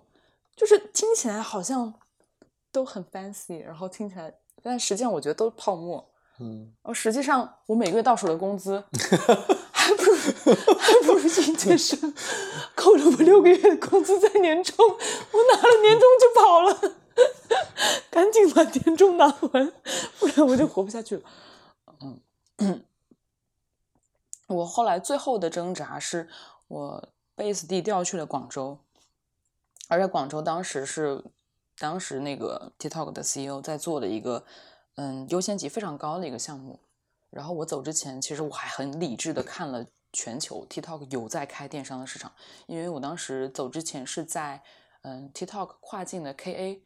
[0.56, 1.94] 就是听起来好像
[2.72, 6.10] 都很 fancy，然后听起来，但实际上我觉得都是泡沫。
[6.40, 8.84] 嗯，而实际上我每个月到手的工资，
[9.72, 10.16] 还不如
[10.80, 12.14] 还不如进健身，
[12.76, 16.96] 扣了我六个月的工资在年终，我拿了年终就跑了，
[18.10, 19.74] 赶紧把年终拿完，
[20.20, 21.24] 不然我就活不下去了。
[22.58, 22.84] 嗯，
[24.50, 26.28] 我后来最后的挣扎是
[26.68, 28.80] 我 base 地调去了广州，
[29.94, 31.24] 而且广州当时是
[31.78, 34.44] 当时那个 TikTok 的 CEO 在做的一个
[34.96, 36.80] 嗯优先级非常高的一个项目。
[37.30, 42.32] 然后我走之前，其实我还很理智的看了全球 TikTok 有在开电商的市场，
[42.68, 44.62] 因为我当时走之前是在
[45.02, 46.80] 嗯 TikTok 跨境的 KA，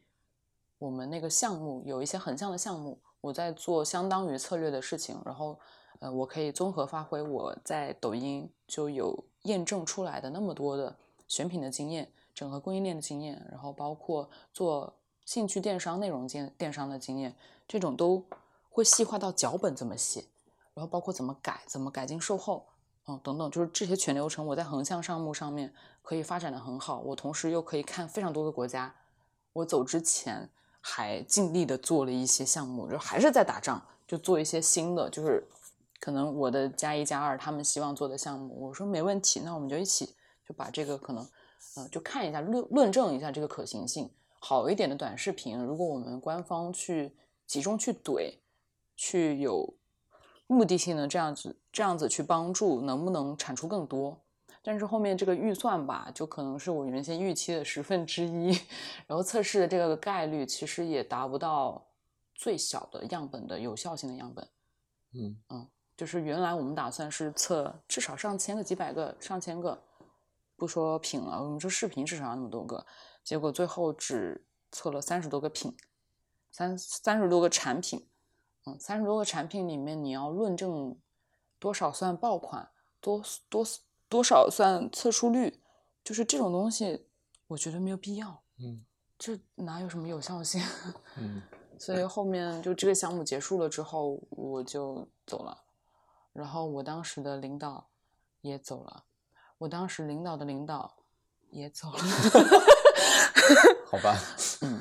[0.78, 5.58] 我们那个项目有一些横向的项目，我在做相当于策略的事情，然后
[6.00, 10.96] 呃我可以综合发挥我在抖音就有验证出来的那么多的
[11.26, 17.34] 选品的经验、整合供应链的经验，然后包括做兴趣电商、内容电电商的经验，
[17.66, 18.24] 这种都
[18.68, 20.24] 会细化到脚本怎么写。
[20.72, 22.64] 然后包括怎么改、怎么改进售后，
[23.08, 27.00] 嗯，等等，就是这些全流程，我在横向项目上面可以发展的很好。
[27.00, 28.94] 我同时又可以看非常多的国家。
[29.54, 30.48] 我走之前
[30.80, 35.44] 还尽力的做了一些项目，就还是在打仗，就做一些新的，就是
[35.98, 40.14] 可能我的加一加二他们希望做的项目，我说没问题，那我们就一起
[40.46, 41.28] 就把这个可能，
[41.76, 44.10] 嗯，就看一下论论证一下这个可行性。
[44.40, 47.12] 好一点的短视频，如果我们官方去
[47.46, 48.34] 集中去怼，
[48.96, 49.74] 去有。
[50.50, 54.18] 目的性的这样子这样子去帮助，能不能产出更多？
[54.62, 58.58] 但是后面这个预算吧，就可能是我原先预期的十分之一，
[59.06, 61.86] 然后测试的这个概率其实也达不到
[62.34, 64.48] 最小的样本的有效性的样本。
[65.12, 69.78] 嗯嗯，就是原来我们打算是测至少上千个、几百个、上千个，
[70.58, 72.84] 不说品了，我们说视频至少要那么多个，
[73.24, 75.74] 结果最后只测了三十多个品，
[76.50, 78.06] 三三十多个产品。
[78.66, 80.98] 嗯三十多个产品里面，你要论证
[81.58, 83.64] 多少算爆款，多多
[84.10, 85.62] 多少算测出率，
[86.04, 87.06] 就是这种东西，
[87.46, 88.42] 我觉得没有必要。
[88.58, 88.84] 嗯，
[89.16, 90.60] 这哪有什么有效性？
[91.16, 91.40] 嗯，
[91.78, 95.64] 所以后面就这个项目结束了之后，我就走了。
[96.34, 97.88] 然后我当时的领导
[98.42, 99.04] 也走了，
[99.58, 100.96] 我当时领导的领导
[101.50, 101.98] 也走了。
[103.90, 104.16] 好吧。
[104.62, 104.80] 嗯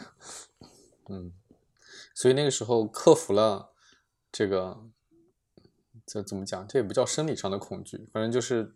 [1.09, 1.31] 嗯，
[2.13, 3.73] 所以那个时候克服了。
[4.29, 4.77] 这个
[6.05, 6.67] 这怎么讲？
[6.67, 8.75] 这也不叫生理上的恐惧，反正就是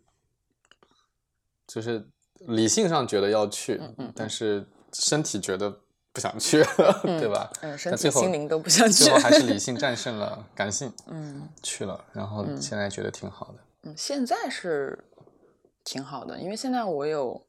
[1.68, 2.08] 就是
[2.40, 3.80] 理性上觉得要去，
[4.16, 5.82] 但是身体觉得
[6.12, 6.64] 不想去，
[7.04, 7.48] 对吧？
[7.60, 13.58] 嗯，身体心灵都不想去，最后还是理性战胜了感性， 嗯，去了，然后现在觉得挺好的。
[13.82, 14.98] 嗯，现在是
[15.84, 17.40] 挺好的，因为现在我有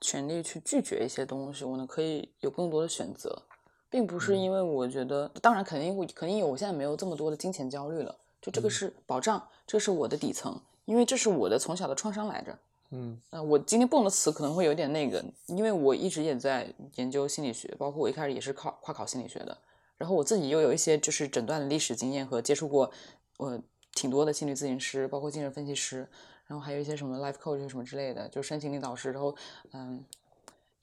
[0.00, 3.42] 权利去拒绝一些东西，我呢可以有更多的选择。
[3.90, 6.46] 并不是因为我觉得，当然肯定会，肯定有。
[6.46, 12.58] 我现在没有这么多的金钱焦虑了，就这个是保障，这是我的底层，因为这是我的从小的创伤来着。
[12.88, 19.58] 嗯，呃，我今天蹦的词可能会有点那个，因为我一直也在研究心理学，包括我一开始也是考跨考心理学的，
[19.98, 22.90] 然后我自己又有一些就是诊断的历史经验和接触过，
[23.36, 23.60] 我
[23.94, 26.08] 挺多的心理咨询师，包括精神分析师，
[26.52, 29.34] 然后还有一些什么 life coach 什么之类的，就身心灵导师，然后
[29.72, 30.04] 嗯。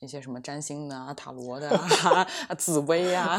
[0.02, 3.38] 一些什么占星的啊、塔罗的啊、 紫薇啊，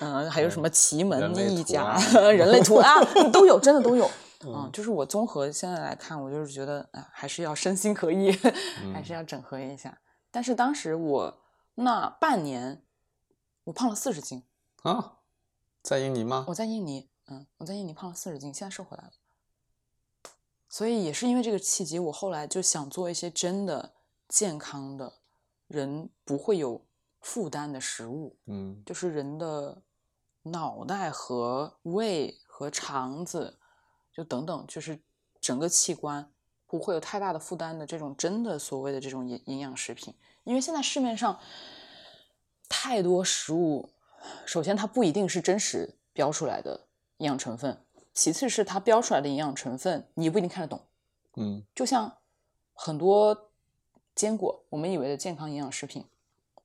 [0.00, 1.96] 嗯，还有什么奇门异甲、
[2.30, 3.02] 人类图啊，
[3.32, 4.06] 都有，真的都有。
[4.44, 8.30] 嗯，就是我综合现在来看，我就是觉得，哎，还是要身心合一，
[8.92, 9.98] 还是要整合一下。
[10.30, 11.38] 但是当时我
[11.76, 12.82] 那半年，
[13.64, 14.42] 我胖了四十斤
[14.82, 15.14] 啊，
[15.80, 16.44] 在印尼吗？
[16.48, 19.12] 我在印尼，嗯，我在印尼胖了四十斤，现在瘦回来了。
[20.76, 23.94] 所以也是因为这个契机，我后来就想做一些真的
[24.28, 25.10] 健康的。
[25.68, 26.84] 人不会有
[27.22, 29.80] 负担的食物，嗯，就是人的
[30.42, 33.58] 脑袋和胃和肠子，
[34.12, 35.00] 就等等，就是
[35.40, 36.30] 整个器官
[36.66, 40.12] 不会有太大的负担的这种真的所谓的这种营营养食品。
[40.44, 41.40] 因为现在市面上
[42.68, 43.88] 太多食物，
[44.44, 47.85] 首先它不一定是真实标出来的营养成分，
[48.16, 50.80] 其次是它标出来的营养成分你不一定看得懂，
[51.36, 52.16] 嗯，就像
[52.74, 53.44] 很多。
[54.16, 56.02] 坚果，我们以为的健康营养食品，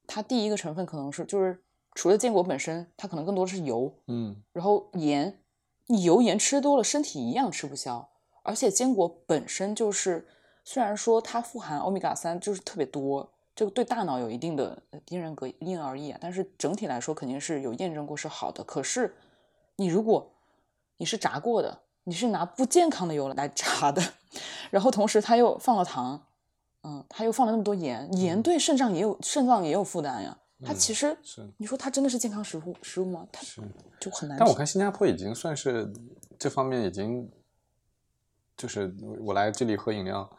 [0.07, 1.61] 它第一个成分可能是就是
[1.93, 5.37] 除了坚果本身，它可能更多的是油，嗯，然后盐，
[5.87, 8.07] 你油盐吃多了，身体一样吃不消。
[8.43, 10.25] 而且坚果本身就是
[10.63, 18.63] 虽然说它富含欧米伽三就是特别多，这个对大脑有一定的呃因人格因人而异啊，但是整体来说肯定是有验证过是好的。
[18.63, 19.13] 可是
[19.75, 20.31] 你如果
[21.01, 23.99] 你是炸过的，你是拿不健康的油来炸的，
[24.69, 26.27] 然后同时它又放了糖，
[26.83, 30.37] 嗯，它又放了那么多盐，盐对肾脏也有肾脏也有负担呀。
[30.63, 33.27] 它其实是你说它真的是健康食物食物吗？
[33.31, 33.63] 它是，
[33.99, 35.91] 就很难但我看新加坡已经算是
[36.37, 37.27] 这方面已经，
[38.55, 40.29] 就是我来这里喝饮料，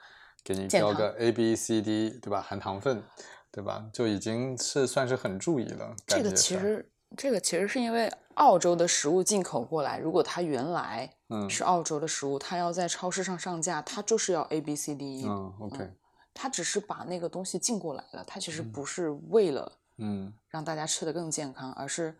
[0.45, 2.41] 给你标个 A B C D，对吧？
[2.41, 3.03] 含糖分，
[3.51, 3.85] 对吧？
[3.93, 5.93] 就已经是算是很注意了。
[6.07, 11.49] 这个其实，这个其实是因为澳洲的食物进口过来，如果它原来嗯。
[11.49, 15.91] 是澳洲的食物，它要在超市上上架，它就是要 A B C D E，、嗯，OK，
[16.33, 20.33] 它只是把那个东西进过来了，它其实不是为了嗯。
[20.49, 22.17] 让大家吃的更健康，而是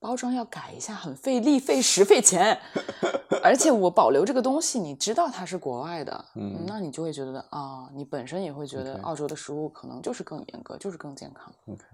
[0.00, 2.58] 包装要改一下，很费力、费时、费钱。
[3.42, 6.80] 而且我保留这个东西，你知道它是国外的，嗯那。
[6.80, 11.52] 你就会觉得啊，你本身也会觉得澳洲的食物可能就是更严格，就是更健康。
[11.66, 11.84] OK，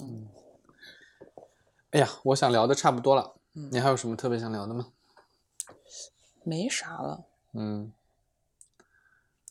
[0.00, 0.26] 嗯。
[1.90, 4.92] 哎呀，我想聊的差不多了，嗯你还有什么特别想聊的吗？
[6.44, 7.24] 没啥了。
[7.54, 7.92] 嗯，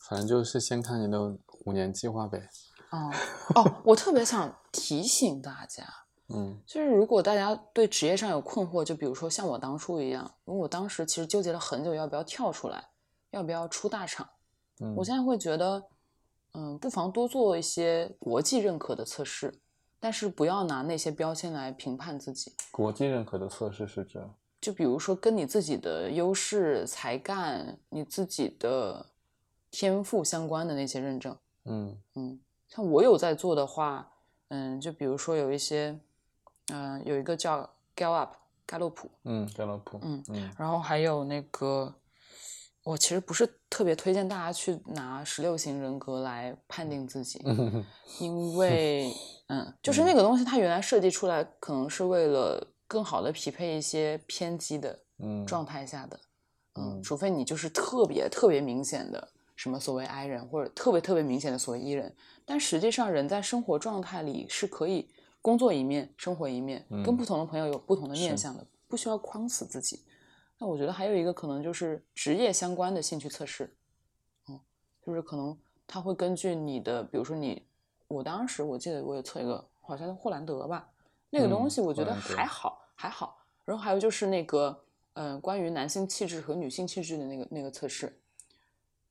[0.08, 2.48] 反正就是先看你的五年计划呗。
[2.90, 3.10] 哦
[3.54, 5.84] 哦，我特别想提醒大家，
[6.28, 12.88] 嗯就是如果大家对职业上有困惑，就比如说像我当初一样，因为我当时其实纠结了很久，要不要跳出来，
[13.30, 14.28] 要不要出大厂。
[14.80, 15.88] 嗯，我现在会觉得，
[16.54, 19.60] 嗯，不妨多做一些国际认可的测试，
[20.00, 22.52] 但是不要拿那些标签来评判自己。
[22.70, 24.22] 国际认可的测试是指，
[24.60, 29.06] 就比如说跟你自己的优势、才干、你自己的
[29.70, 31.36] 天赋相关的那些认证。
[31.64, 34.10] 嗯嗯，像我有在做的话，
[34.48, 35.98] 嗯，就比如说有一些，
[36.72, 38.30] 嗯、有一个叫 Gallup
[38.64, 41.94] 盖洛普，嗯，盖洛普，嗯嗯然后还有那个，
[42.88, 47.84] 我其实不是特别推荐大家去拿十六型人格来判定自己，嗯。
[48.18, 49.12] 因为，
[49.48, 55.44] 嗯，就是那个东西它原来设计出来可能是为了更好的匹配一些偏激的嗯。
[55.44, 56.18] 状态下的，
[56.76, 57.02] 嗯，嗯。
[57.02, 62.16] 除非你就是特别特别明显的什么所谓 I 人，或者特别特别明显的所谓 E 人，
[62.46, 65.10] 但实际上人在生活状态里是可以
[65.42, 67.16] 工作一面，生活一面，跟嗯。
[67.18, 68.38] 不同的朋友有不同的面是。
[68.44, 70.00] 向的，不需要框死自己。
[70.58, 73.72] 那我觉得还有一个可能就是职业相关的兴趣测试，
[74.48, 74.58] 嗯，
[75.00, 75.56] 就是可能
[75.86, 77.64] 他会根据你的，比如说你，
[78.08, 80.90] 我当时我记得我有测一个，好像是霍兰德吧，
[81.30, 83.38] 那个东嗯西我觉得还好还好。
[83.64, 88.18] 然后还有就是那个，呃，关于男性气质和女性气质的那个那个测试，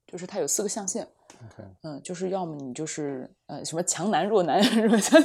[0.06, 1.08] 就是它有四个象限，
[1.84, 5.22] 嗯，就是要么你就是呃什么强男弱男什么像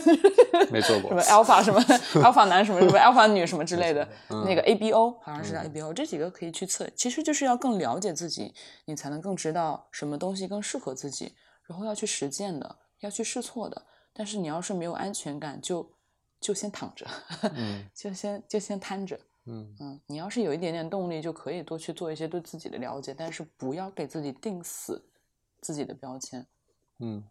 [0.71, 1.81] 没做过什么 alpha 什么
[2.23, 4.45] alpha 男什么什么 alpha 女什么之类的，嗯。
[4.45, 4.63] 那个。
[4.63, 5.67] ABO 好像是叫嗯。
[5.73, 8.55] ABO，、这几个可以去测，其实就是要更了解自己，
[8.87, 11.35] 你才能更知道什么东西更适合自己，
[11.67, 13.83] 然后要去实践的，要去试错的。
[14.15, 15.91] 但是你要是没有安全感，就
[16.41, 17.07] 就先躺着，
[17.55, 17.85] 嗯。
[17.95, 19.19] 就先就先瘫着。
[19.47, 19.75] 嗯。
[19.81, 25.05] 嗯，你要是有一点点动力，就可以多去做一些对自己的了解，但是不要给自己定死
[25.63, 26.47] 自己的标签。
[26.99, 27.25] 嗯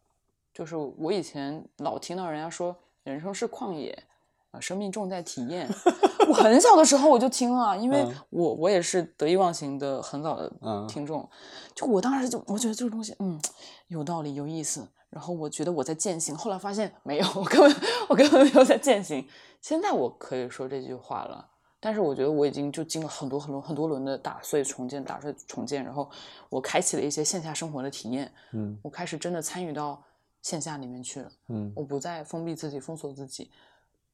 [0.52, 4.04] 就是我以前老听到人家说人生是旷野
[4.50, 5.70] 啊，生命重在体验。
[6.28, 11.30] 我很小的时候我就听了，因为嗯我我也是得意忘形的很早的嗯听众，
[11.74, 13.40] 就我当时就我觉得这个东西嗯
[13.88, 17.76] 有道理有意思，然后我觉得我在践行，后来发现没有，我根本
[18.10, 19.28] 我根本没有在践行。
[19.62, 21.48] 现在我可以说这句话了。
[21.84, 26.10] 但是我觉得我已经就经了很多很多很多轮的打碎重建，打碎重建，然后
[26.48, 30.02] 我开启了一些线下生活的体验，嗯我开始真的参与到
[30.44, 31.32] 线下里面去了。
[31.48, 33.50] 嗯我不再封闭自己、封锁自己，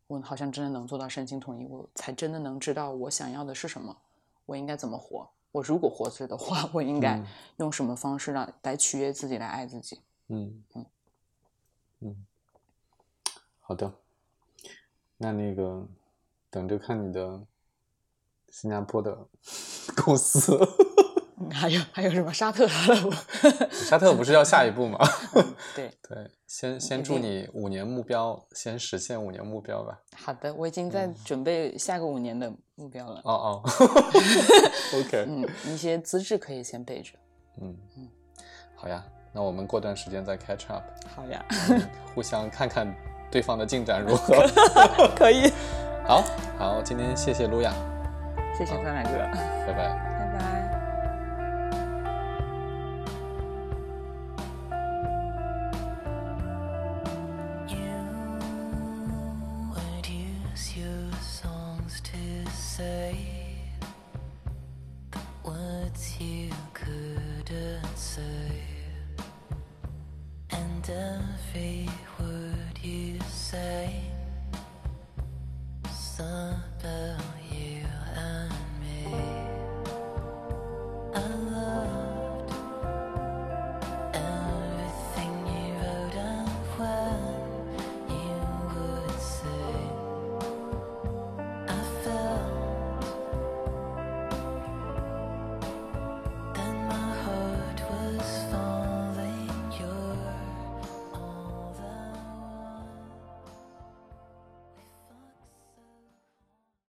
[0.08, 3.96] 我好像真的能做到身心统一，我才真的能知道我想要的是什么，
[4.46, 5.30] 我应该怎么活。
[5.52, 7.28] 我如果活着的话，我应该嗯
[7.58, 10.00] 用什么方式让来取悦自己，来爱自己。
[10.30, 10.86] 嗯嗯
[12.00, 12.26] 嗯，
[13.60, 13.92] 好的，
[15.18, 15.86] 那那个
[16.50, 17.42] 等着看你的
[18.52, 19.18] 新加坡的
[20.04, 20.58] 公司，
[21.40, 23.14] 嗯还有还有什么沙特阿拉伯？
[23.72, 24.98] 沙特不是要下一步吗？
[25.76, 30.00] 对，对，先先祝你五年目标先实现五年目标吧。
[30.16, 33.22] 好的，我已经在准备下个五年的目标了。
[33.24, 33.62] 哦哦
[34.96, 37.12] ，OK，嗯，一些资质可以先备着。
[37.62, 38.08] 嗯嗯，
[38.76, 40.84] 好呀，那我们过段时间再 catch up，
[41.16, 41.46] 好呀，
[42.16, 42.88] 互相看看
[43.32, 44.36] 对方的进展如何。
[45.16, 45.52] 可以。
[46.06, 46.24] 好
[46.58, 47.74] 好，今天谢谢卢雅，
[48.58, 49.20] 谢谢三奶哥。
[49.68, 50.17] 拜拜。